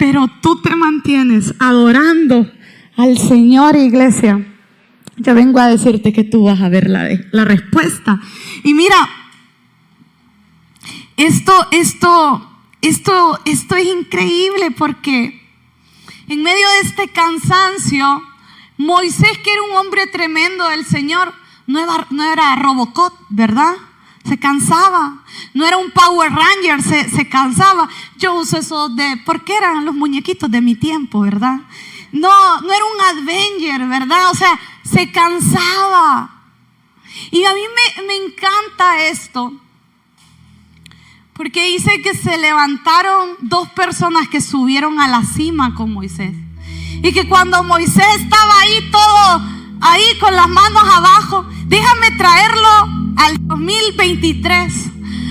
pero 0.00 0.26
tú 0.40 0.62
te 0.62 0.74
mantienes 0.74 1.54
adorando 1.58 2.50
al 2.96 3.18
Señor, 3.18 3.76
iglesia. 3.76 4.46
Yo 5.20 5.34
vengo 5.34 5.60
a 5.60 5.68
decirte 5.68 6.12
que 6.12 6.24
tú 6.24 6.44
vas 6.44 6.60
a 6.60 6.68
ver 6.68 6.88
la, 6.88 7.08
la 7.30 7.44
respuesta. 7.44 8.20
Y 8.64 8.74
mira, 8.74 8.96
esto, 11.16 11.52
esto, 11.70 12.50
esto, 12.80 13.40
esto 13.44 13.76
es 13.76 13.86
increíble 13.86 14.70
porque 14.70 15.40
en 16.28 16.42
medio 16.42 16.66
de 16.68 16.88
este 16.88 17.08
cansancio, 17.08 18.22
Moisés, 18.78 19.36
que 19.44 19.52
era 19.52 19.62
un 19.62 19.76
hombre 19.76 20.06
tremendo 20.06 20.68
del 20.68 20.86
Señor, 20.86 21.34
no 21.66 21.80
era, 21.80 22.06
no 22.10 22.32
era 22.32 22.56
Robocop, 22.56 23.12
¿verdad? 23.28 23.74
Se 24.24 24.38
cansaba. 24.38 25.22
No 25.54 25.66
era 25.66 25.76
un 25.76 25.90
Power 25.90 26.32
Ranger, 26.32 26.82
se, 26.82 27.28
cansaba. 27.28 27.88
Yo 28.16 28.34
uso 28.34 28.58
eso 28.58 28.88
de, 28.88 29.20
porque 29.26 29.56
eran 29.56 29.84
los 29.84 29.94
muñequitos 29.94 30.50
de 30.50 30.60
mi 30.60 30.74
tiempo, 30.74 31.20
¿verdad? 31.20 31.60
No, 32.12 32.60
no 32.60 32.72
era 32.72 32.84
un 32.84 33.18
Avenger, 33.18 33.86
¿verdad? 33.86 34.30
O 34.30 34.34
sea, 34.34 34.58
se 34.84 35.10
cansaba. 35.12 36.30
Y 37.30 37.44
a 37.44 37.54
mí 37.54 37.60
me, 37.60 38.02
me 38.02 38.16
encanta 38.16 39.04
esto. 39.04 39.52
Porque 41.34 41.64
dice 41.66 42.02
que 42.02 42.14
se 42.14 42.36
levantaron 42.38 43.36
dos 43.40 43.68
personas 43.70 44.28
que 44.28 44.40
subieron 44.40 45.00
a 45.00 45.08
la 45.08 45.24
cima 45.24 45.74
con 45.74 45.92
Moisés. 45.92 46.34
Y 47.02 47.12
que 47.12 47.28
cuando 47.28 47.62
Moisés 47.64 48.04
estaba 48.16 48.60
ahí 48.60 48.90
todo, 48.90 49.42
ahí 49.80 50.18
con 50.18 50.34
las 50.34 50.48
manos 50.48 50.82
abajo, 50.84 51.46
déjame 51.66 52.10
traerlo 52.12 52.68
al 53.16 53.36
2023 53.46 54.90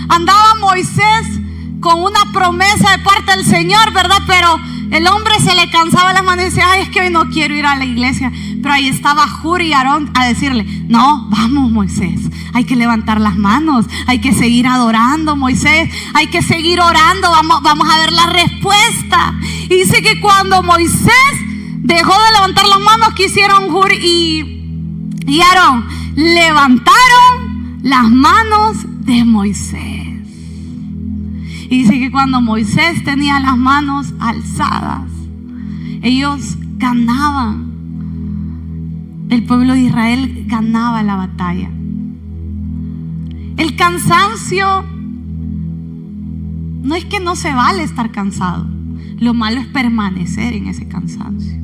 andaba 0.10 0.56
Moisés 0.56 1.40
con 1.80 2.04
una 2.04 2.32
promesa 2.34 2.92
de 2.92 3.04
parte 3.04 3.32
del 3.32 3.46
Señor, 3.46 3.94
¿verdad? 3.94 4.22
Pero 4.28 4.60
el 4.92 5.08
hombre 5.08 5.40
se 5.40 5.56
le 5.56 5.70
cansaba 5.70 6.14
las 6.14 6.24
manos 6.24 6.46
y 6.46 6.50
decía, 6.50 6.72
ay, 6.72 6.82
es 6.82 6.90
que 6.90 7.02
hoy 7.02 7.10
no 7.10 7.30
quiero 7.30 7.56
ir 7.56 7.66
a 7.66 7.76
la 7.76 7.86
iglesia. 7.86 8.32
Pero 8.62 8.74
ahí 8.74 8.88
estaba 8.88 9.28
Juri 9.28 9.68
y 9.68 9.74
Aarón 9.74 10.12
a 10.16 10.26
decirle, 10.26 10.66
no, 10.88 11.28
vamos 11.30 11.72
Moisés, 11.72 12.22
hay 12.54 12.66
que 12.66 12.76
levantar 12.76 13.22
las 13.22 13.38
manos, 13.38 13.86
hay 14.08 14.20
que 14.20 14.34
seguir 14.34 14.68
adorando 14.68 15.36
Moisés, 15.36 15.90
hay 16.14 16.28
que 16.28 16.42
seguir 16.42 16.80
orando, 16.80 17.30
vamos, 17.30 17.62
vamos 17.62 17.88
a 17.90 18.00
ver 18.00 18.12
la 18.12 18.28
respuesta. 18.28 19.34
Y 19.70 19.76
dice 19.76 20.02
que 20.02 20.20
cuando 20.20 20.64
Moisés 20.64 21.14
dejó 21.78 22.14
de 22.14 22.32
levantar 22.34 22.68
las 22.68 22.80
manos, 22.80 23.14
que 23.16 23.26
hicieron 23.26 23.70
Juri 23.70 23.96
y, 23.96 25.32
y 25.32 25.42
Aarón? 25.42 25.88
Levantaron 26.16 27.80
las 27.84 28.10
manos 28.10 28.78
de 29.06 29.24
Moisés. 29.24 30.09
Y 31.70 31.80
dice 31.80 31.99
que 31.99 32.11
cuando 32.11 32.41
Moisés 32.41 33.03
tenía 33.03 33.39
las 33.39 33.57
manos 33.57 34.13
alzadas, 34.20 35.11
ellos 36.01 36.57
ganaban. 36.78 37.70
El 39.30 39.43
pueblo 39.43 39.74
de 39.74 39.82
Israel 39.82 40.45
ganaba 40.47 41.03
la 41.03 41.15
batalla. 41.15 41.70
El 43.57 43.76
cansancio 43.76 44.84
no 46.82 46.95
es 46.95 47.05
que 47.05 47.20
no 47.20 47.36
se 47.36 47.53
vale 47.53 47.84
estar 47.84 48.11
cansado. 48.11 48.67
Lo 49.20 49.34
malo 49.34 49.61
es 49.61 49.67
permanecer 49.67 50.53
en 50.53 50.67
ese 50.67 50.88
cansancio. 50.88 51.59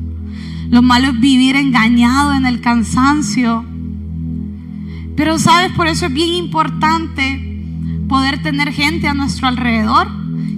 Lo 0.70 0.82
malo 0.82 1.08
es 1.08 1.20
vivir 1.20 1.56
engañado 1.56 2.34
en 2.34 2.46
el 2.46 2.60
cansancio 2.60 3.64
pero 5.16 5.38
sabes, 5.38 5.72
por 5.72 5.86
eso 5.88 6.06
es 6.06 6.12
bien 6.12 6.34
importante 6.34 7.45
poder 8.08 8.42
tener 8.42 8.72
gente 8.72 9.08
a 9.08 9.14
nuestro 9.14 9.48
alrededor 9.48 10.08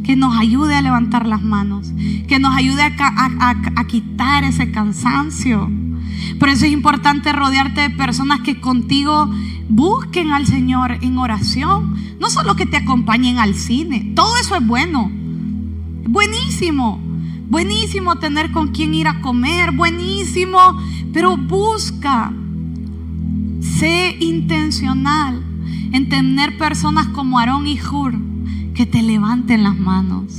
que 0.05 0.17
nos 0.17 0.39
ayude 0.39 0.75
a 0.75 0.83
levantar 0.83 1.27
las 1.27 1.43
manos, 1.43 1.93
que 2.27 2.39
nos 2.39 2.57
ayude 2.57 2.83
a, 2.83 3.85
quitar 3.87 4.45
ese 4.45 4.71
cansancio. 4.71 5.71
Por 6.39 6.49
eso 6.49 6.67
es 6.67 6.73
importante 6.73 7.33
rodearte 7.33 7.83
de 7.83 7.91
personas 7.91 8.41
que 8.41 8.61
contigo 8.61 9.31
busquen 9.69 10.33
al 10.33 10.47
Señor 10.47 10.99
en 11.03 11.19
oración. 11.19 11.97
No 12.19 12.31
solo 12.31 12.57
que 12.57 12.67
te 12.67 12.77
acompañen 12.77 13.39
al 13.39 13.55
cine, 13.55 14.13
todo 14.15 14.37
eso 14.39 14.57
es 14.57 14.67
bueno. 14.67 15.11
Buenísimo. 16.09 17.01
Buenísimo 17.49 18.17
tener 18.17 18.51
con 18.51 18.69
quien 18.69 18.93
ir 18.95 19.09
a 19.09 19.21
comer, 19.21 19.73
buenísimo, 19.73 20.59
pero 21.13 21.37
busca 21.37 22.33
Sé 23.61 24.17
intencional 24.21 25.48
en 25.93 26.09
tener 26.09 26.59
personas 26.59 27.09
como 27.09 27.39
Aarón 27.39 27.67
y 27.67 27.81
Hur 27.81 28.15
que 28.75 28.87
te 28.87 29.03
levanten 29.03 29.65
las 29.65 29.77
manos, 29.77 30.33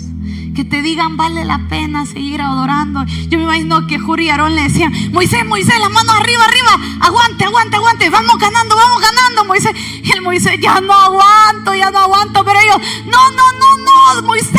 que 0.55 0.63
te 0.63 0.81
digan 0.81 1.17
vale 1.17 1.43
la 1.43 1.67
pena 1.67 2.05
seguir 2.05 2.41
adorando. 2.41 3.03
Yo 3.27 3.37
me 3.37 3.43
imagino 3.43 3.85
que 3.85 3.99
Hur 3.99 4.21
y 4.21 4.29
Aarón 4.29 4.55
le 4.55 4.63
decían, 4.63 4.93
Moisés, 5.11 5.45
Moisés, 5.45 5.77
las 5.79 5.91
manos 5.91 6.15
arriba, 6.15 6.45
arriba, 6.45 6.97
aguante, 7.01 7.43
aguante, 7.43 7.75
aguante, 7.75 8.09
vamos 8.09 8.37
ganando, 8.37 8.75
vamos 8.75 9.01
ganando, 9.01 9.45
Moisés. 9.45 9.73
Y 10.03 10.11
el 10.11 10.21
Moisés, 10.21 10.53
ya 10.61 10.79
no 10.79 10.93
aguanto, 10.93 11.75
ya 11.75 11.91
no 11.91 11.99
aguanto, 11.99 12.45
pero 12.45 12.59
ellos, 12.59 12.77
no, 13.05 13.31
no, 13.31 13.43
no, 13.59 14.21
no, 14.21 14.27
Moisés, 14.27 14.51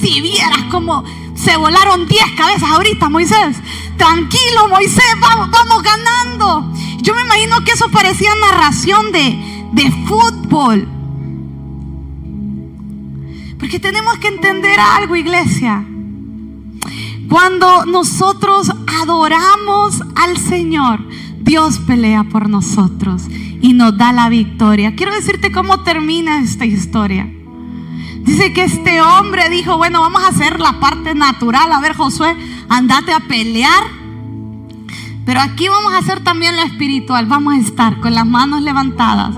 si 0.00 0.20
vieras 0.20 0.64
cómo 0.70 1.04
se 1.34 1.56
volaron 1.56 2.06
10 2.06 2.32
cabezas 2.36 2.70
ahorita, 2.70 3.08
Moisés. 3.08 3.56
Tranquilo, 3.96 4.68
Moisés, 4.68 5.04
vamos, 5.20 5.50
vamos 5.50 5.82
ganando. 5.82 6.72
Yo 7.02 7.14
me 7.14 7.22
imagino 7.22 7.62
que 7.64 7.72
eso 7.72 7.88
parecía 7.90 8.30
narración 8.36 9.12
de, 9.12 9.57
de 9.72 9.90
fútbol. 10.06 10.88
Porque 13.58 13.80
tenemos 13.80 14.18
que 14.18 14.28
entender 14.28 14.78
algo, 14.78 15.16
iglesia. 15.16 15.84
Cuando 17.28 17.84
nosotros 17.86 18.70
adoramos 19.00 20.02
al 20.14 20.36
Señor, 20.38 21.00
Dios 21.40 21.78
pelea 21.80 22.24
por 22.24 22.48
nosotros 22.48 23.24
y 23.60 23.74
nos 23.74 23.96
da 23.98 24.12
la 24.12 24.28
victoria. 24.28 24.94
Quiero 24.94 25.14
decirte 25.14 25.52
cómo 25.52 25.82
termina 25.82 26.38
esta 26.38 26.64
historia. 26.64 27.28
Dice 28.20 28.52
que 28.52 28.64
este 28.64 29.00
hombre 29.00 29.48
dijo, 29.48 29.76
bueno, 29.76 30.00
vamos 30.00 30.22
a 30.22 30.28
hacer 30.28 30.60
la 30.60 30.80
parte 30.80 31.14
natural. 31.14 31.72
A 31.72 31.80
ver, 31.80 31.94
Josué, 31.94 32.36
andate 32.68 33.12
a 33.12 33.20
pelear 33.20 33.98
pero 35.28 35.42
aquí 35.42 35.68
vamos 35.68 35.92
a 35.92 35.98
hacer 35.98 36.24
también 36.24 36.56
lo 36.56 36.62
espiritual. 36.62 37.26
Vamos 37.26 37.52
a 37.52 37.58
estar 37.58 38.00
con 38.00 38.14
las 38.14 38.24
manos 38.24 38.62
levantadas, 38.62 39.34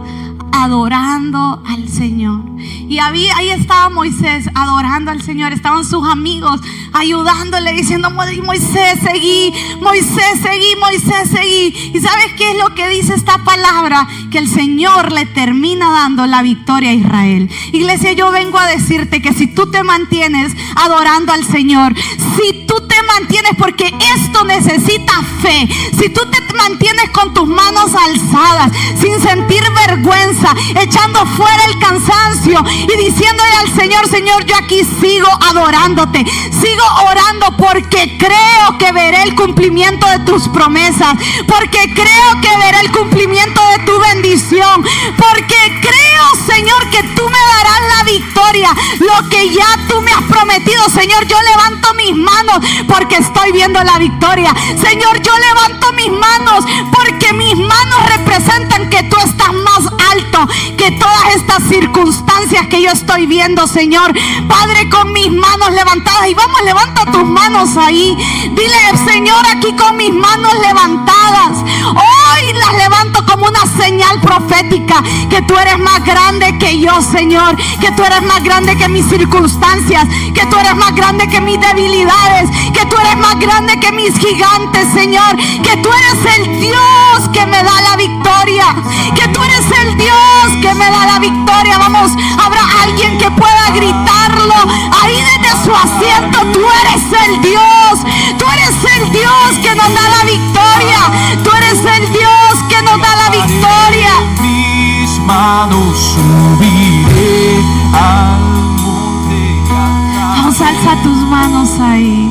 adorando 0.60 1.62
al 1.66 1.88
Señor. 1.88 2.42
Y 2.58 2.98
ahí 2.98 3.50
estaba 3.50 3.88
Moisés 3.88 4.48
adorando 4.54 5.10
al 5.10 5.22
Señor. 5.22 5.52
Estaban 5.52 5.84
sus 5.84 6.06
amigos 6.06 6.60
ayudándole, 6.92 7.72
diciendo, 7.72 8.10
Moisés, 8.10 8.98
seguí, 9.02 9.52
Moisés, 9.80 10.40
seguí, 10.42 10.76
Moisés, 10.78 11.30
seguí. 11.30 11.92
¿Y 11.94 12.00
sabes 12.00 12.32
qué 12.36 12.50
es 12.50 12.58
lo 12.58 12.74
que 12.74 12.88
dice 12.88 13.14
esta 13.14 13.38
palabra? 13.44 14.06
Que 14.30 14.38
el 14.38 14.48
Señor 14.48 15.12
le 15.12 15.26
termina 15.26 15.90
dando 15.90 16.26
la 16.26 16.42
victoria 16.42 16.90
a 16.90 16.94
Israel. 16.94 17.48
Iglesia, 17.72 18.12
yo 18.12 18.30
vengo 18.30 18.58
a 18.58 18.66
decirte 18.66 19.22
que 19.22 19.32
si 19.32 19.46
tú 19.46 19.70
te 19.70 19.82
mantienes 19.82 20.54
adorando 20.76 21.32
al 21.32 21.44
Señor, 21.44 21.94
si 22.36 22.66
tú 22.66 22.74
mantienes, 23.02 23.52
porque 23.58 23.92
esto 24.14 24.44
necesita 24.44 25.14
fe, 25.42 25.68
si 25.98 26.08
tú 26.08 26.20
te 26.30 26.40
mantienes 26.54 27.10
con 27.10 27.32
tus 27.32 27.48
manos 27.48 27.90
alzadas, 27.94 28.70
sin 29.00 29.20
sentir 29.20 29.62
vergüenza, 29.86 30.54
echando 30.76 31.24
fuera 31.26 31.64
el 31.66 31.78
cansancio 31.78 32.62
y 32.82 33.04
diciéndole 33.04 33.54
al 33.60 33.74
Señor, 33.74 34.08
Señor, 34.08 34.44
yo 34.44 34.56
aquí 34.56 34.82
sigo 35.00 35.28
adorándote, 35.48 36.24
sigo 36.60 36.84
orando 37.08 37.56
porque 37.56 38.16
creo 38.18 38.78
que 38.78 38.92
veré 38.92 39.22
el 39.22 39.34
cumplimiento 39.34 40.06
de 40.08 40.20
tus 40.20 40.48
promesas, 40.48 41.14
porque 41.46 41.92
creo 41.94 42.40
que 42.42 42.56
veré 42.58 42.80
el 42.80 42.92
cumplimiento 42.92 43.60
de 43.70 43.84
tu 43.84 43.98
bendición, 44.00 44.84
porque 45.16 45.80
creo, 45.80 46.46
Señor, 46.46 46.90
que 46.90 47.02
tú 47.14 47.28
me 47.28 47.38
darás 47.38 47.96
la 47.96 48.04
victoria, 48.04 48.70
lo 49.00 49.28
que 49.28 49.50
ya 49.50 49.66
tú 49.88 50.00
me 50.02 50.12
has 50.12 50.22
prometido, 50.22 50.84
Señor, 50.88 51.26
yo 51.26 51.36
levanto 51.42 51.94
mis 51.94 52.16
manos 52.16 52.58
porque 52.90 53.16
estoy 53.16 53.52
viendo 53.52 53.82
la 53.84 53.98
victoria. 53.98 54.54
Señor, 54.82 55.22
yo 55.22 55.32
levanto 55.38 55.92
mis 55.92 56.10
manos 56.10 56.64
porque 56.92 57.32
mis 57.32 57.56
manos 57.56 58.06
representan 58.16 58.90
que 58.90 59.04
tú 59.04 59.16
estás 59.24 59.52
más 59.52 59.86
alto 60.12 60.46
que 60.76 60.90
todas 60.92 61.36
estas 61.36 61.62
circunstancias 61.68 62.66
que 62.68 62.82
yo 62.82 62.90
estoy 62.90 63.26
viendo, 63.26 63.66
Señor. 63.66 64.12
Padre, 64.48 64.88
con 64.88 65.12
mis 65.12 65.30
manos 65.30 65.72
levantadas. 65.72 66.28
Y 66.28 66.34
vamos, 66.34 66.62
levanta 66.62 67.04
tus 67.06 67.24
manos 67.24 67.76
ahí. 67.76 68.16
Dile, 68.52 69.10
Señor, 69.10 69.44
aquí 69.46 69.72
con 69.76 69.96
mis 69.96 70.12
manos 70.12 70.52
levantadas. 70.60 71.58
Hoy 71.90 72.52
las 72.54 72.74
levanto 72.74 73.24
como 73.26 73.46
una 73.46 73.66
señal 73.66 74.20
profética. 74.20 75.02
Que 75.28 75.42
tú 75.42 75.56
eres 75.56 75.78
más 75.78 76.04
grande 76.04 76.58
que 76.58 76.78
yo, 76.78 77.00
Señor. 77.02 77.56
Que 77.80 77.92
tú 77.92 78.02
eres 78.02 78.22
más 78.22 78.42
grande 78.42 78.76
que 78.76 78.88
mis 78.88 79.06
circunstancias. 79.06 80.06
Que 80.34 80.46
tú 80.46 80.56
eres 80.56 80.74
más 80.76 80.94
grande 80.94 81.28
que 81.28 81.40
mis 81.40 81.60
debilidades. 81.60 82.50
Tú 82.86 82.96
eres 82.98 83.16
más 83.16 83.38
grande 83.38 83.78
que 83.78 83.92
mis 83.92 84.16
gigantes, 84.18 84.88
Señor. 84.92 85.36
Que 85.62 85.76
tú 85.78 85.88
eres 85.92 86.36
el 86.36 86.60
Dios 86.60 87.28
que 87.32 87.46
me 87.46 87.62
da 87.62 87.80
la 87.82 87.96
victoria. 87.96 88.74
Que 89.14 89.28
tú 89.28 89.42
eres 89.42 89.64
el 89.82 89.96
Dios 89.96 90.46
que 90.62 90.74
me 90.74 90.90
da 90.90 91.06
la 91.06 91.18
victoria. 91.18 91.78
Vamos, 91.78 92.12
habrá 92.38 92.62
alguien 92.82 93.18
que 93.18 93.30
pueda 93.30 93.70
gritarlo 93.74 94.54
ahí 95.02 95.16
desde 95.16 95.64
su 95.64 95.74
asiento. 95.74 96.38
Tú 96.52 96.60
eres 96.82 97.02
el 97.26 97.40
Dios. 97.42 98.00
Tú 98.38 98.44
eres 98.54 98.76
el 98.96 99.12
Dios 99.12 99.50
que 99.62 99.74
nos 99.74 99.92
da 99.94 100.08
la 100.08 100.24
victoria. 100.24 101.00
Tú 101.42 101.50
eres 101.56 101.84
el 101.96 102.12
Dios 102.12 102.52
que 102.68 102.82
nos 102.82 103.00
da 103.00 103.16
la 103.16 103.30
victoria. 103.30 104.12
Mis 104.40 105.18
manos 105.20 106.14
subiré 106.14 107.62
al 107.92 108.40
monte 108.82 109.62
Vamos, 109.70 110.60
alza 110.60 110.96
tus 111.02 111.16
manos 111.28 111.68
ahí. 111.80 112.30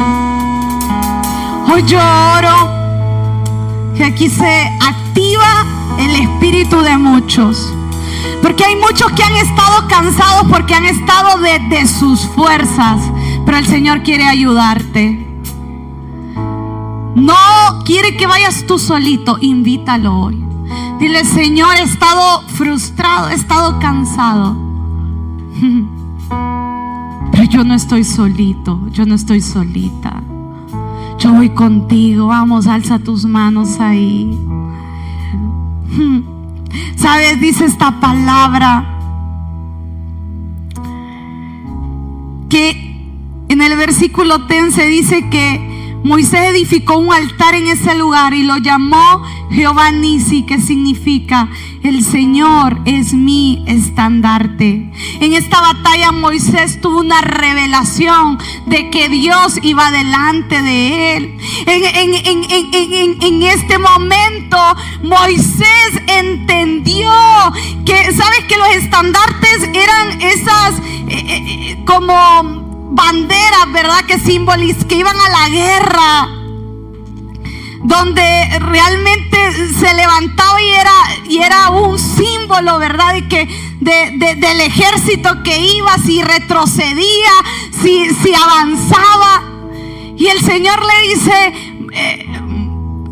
Hoy 1.71 1.83
yo 1.85 1.99
oro 1.99 3.93
que 3.95 4.03
aquí 4.03 4.27
se 4.27 4.65
activa 4.81 5.65
el 5.99 6.15
espíritu 6.15 6.79
de 6.81 6.97
muchos. 6.97 7.71
Porque 8.41 8.63
hay 8.63 8.75
muchos 8.75 9.11
que 9.11 9.21
han 9.21 9.35
estado 9.35 9.87
cansados 9.87 10.47
porque 10.49 10.73
han 10.73 10.85
estado 10.85 11.39
de, 11.41 11.59
de 11.69 11.85
sus 11.85 12.25
fuerzas. 12.29 13.01
Pero 13.45 13.57
el 13.57 13.67
Señor 13.67 14.01
quiere 14.01 14.25
ayudarte. 14.25 15.27
No 17.15 17.35
quiere 17.85 18.17
que 18.17 18.25
vayas 18.25 18.65
tú 18.65 18.79
solito. 18.79 19.37
Invítalo 19.39 20.17
hoy. 20.21 20.43
Dile, 20.99 21.23
Señor, 21.23 21.75
he 21.77 21.83
estado 21.83 22.41
frustrado, 22.47 23.29
he 23.29 23.35
estado 23.35 23.79
cansado. 23.79 24.55
Pero 27.31 27.43
yo 27.43 27.63
no 27.63 27.75
estoy 27.75 28.03
solito, 28.03 28.79
yo 28.91 29.05
no 29.05 29.15
estoy 29.15 29.41
solita. 29.41 30.23
Yo 31.19 31.33
voy 31.33 31.49
contigo. 31.49 32.27
Vamos, 32.27 32.65
alza 32.67 32.99
tus 32.99 33.25
manos 33.25 33.79
ahí. 33.79 34.31
¿Sabes? 36.95 37.41
Dice 37.41 37.65
esta 37.65 37.99
palabra 37.99 38.95
que 42.49 42.89
en 43.49 43.61
el 43.61 43.77
versículo 43.77 44.39
10 44.39 44.73
se 44.73 44.85
dice 44.85 45.29
que 45.29 45.69
Moisés 46.03 46.51
edificó 46.51 46.97
un 46.97 47.11
altar 47.11 47.55
en 47.55 47.67
ese 47.67 47.93
lugar 47.95 48.33
y 48.33 48.43
lo 48.43 48.57
llamó 48.57 49.21
Jehová 49.51 49.91
Nisi, 49.91 50.43
que 50.43 50.59
significa 50.59 51.49
el 51.83 52.03
Señor 52.03 52.79
es 52.85 53.13
mi 53.13 53.63
estandarte. 53.67 54.91
En 55.19 55.33
esta 55.33 55.59
batalla 55.61 56.11
Moisés 56.11 56.79
tuvo 56.79 57.01
una 57.01 57.21
revelación 57.21 58.37
de 58.69 58.89
que 58.89 59.09
Dios 59.09 59.55
iba 59.61 59.91
delante 59.91 60.61
de 60.61 61.17
él. 61.17 61.37
En, 61.65 61.83
en- 61.85 62.15
en- 62.51 63.21
en- 63.21 63.43
este 63.43 63.77
momento 63.79 64.57
Moisés 65.01 65.91
entendió 66.07 67.11
que, 67.85 68.11
¿sabes? 68.13 68.43
Que 68.47 68.57
los 68.57 68.69
estandartes 68.75 69.63
eran 69.73 70.21
esas 70.21 70.73
eh, 71.07 71.09
eh, 71.09 71.71
eh, 71.71 71.83
como 71.85 72.13
banderas, 72.91 73.71
¿verdad? 73.71 74.01
Que 74.07 74.19
simboliz 74.19 74.85
que 74.85 74.95
iban 74.95 75.15
a 75.15 75.29
la 75.29 75.49
guerra 75.49 76.29
donde 77.83 78.59
realmente 78.59 79.37
se 79.79 79.93
levantaba 79.93 80.61
y 80.61 80.69
era, 80.69 80.91
y 81.29 81.37
era 81.39 81.69
un 81.71 81.97
símbolo, 81.97 82.77
¿verdad? 82.77 83.13
De 83.13 83.27
que, 83.27 83.45
de- 83.79 84.35
del 84.35 84.61
ejército 84.61 85.41
que 85.43 85.57
iba, 85.59 85.97
si 86.05 86.21
retrocedía, 86.21 87.31
si, 87.81 88.33
avanzaba. 88.33 89.43
Y 90.17 90.27
el 90.27 90.39
Señor 90.41 90.79
le 90.79 91.09
dice, 91.09 91.53
eh, 91.93 92.25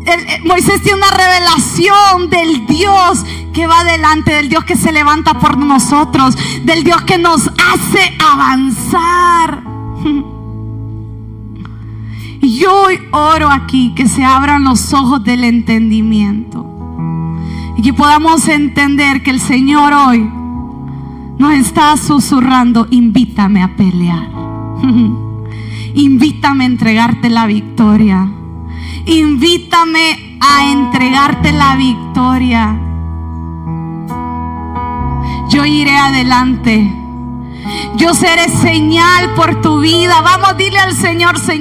eh, 0.06 0.40
Moisés 0.44 0.82
tiene 0.82 0.98
una 0.98 1.10
revelación 1.10 2.28
del 2.30 2.66
Dios 2.66 3.24
que 3.52 3.66
va 3.66 3.84
delante, 3.84 4.34
del 4.34 4.48
Dios 4.48 4.64
que 4.64 4.76
se 4.76 4.92
levanta 4.92 5.38
por 5.38 5.58
nosotros, 5.58 6.36
del 6.64 6.84
Dios 6.84 7.02
que 7.02 7.18
nos 7.18 7.48
hace 7.48 8.16
avanzar. 8.18 9.62
Y 12.40 12.58
yo 12.60 12.84
hoy 12.84 13.00
oro 13.10 13.50
aquí 13.50 13.92
que 13.96 14.06
se 14.06 14.22
abran 14.22 14.62
los 14.62 14.94
ojos 14.94 15.24
del 15.24 15.42
entendimiento 15.42 16.64
y 17.76 17.82
que 17.82 17.92
podamos 17.92 18.46
entender 18.48 19.22
que 19.22 19.30
el 19.30 19.40
Señor 19.40 19.92
hoy 19.92 20.30
nos 21.38 21.52
está 21.52 21.96
susurrando, 21.96 22.86
invítame 22.90 23.62
a 23.62 23.76
pelear, 23.76 24.28
invítame 25.94 26.64
a 26.64 26.66
entregarte 26.66 27.28
la 27.30 27.46
victoria, 27.46 28.30
invítame 29.06 30.38
a 30.40 30.70
entregarte 30.70 31.52
la 31.52 31.76
victoria. 31.76 32.80
Yo 35.50 35.64
iré 35.64 35.96
adelante. 35.96 36.92
Yo 37.96 38.14
seré 38.14 38.48
señal 38.48 39.34
por 39.34 39.60
tu 39.60 39.80
vida. 39.80 40.20
Vamos, 40.20 40.56
dile 40.56 40.78
al 40.78 40.94
Señor, 40.94 41.38
Señor. 41.38 41.58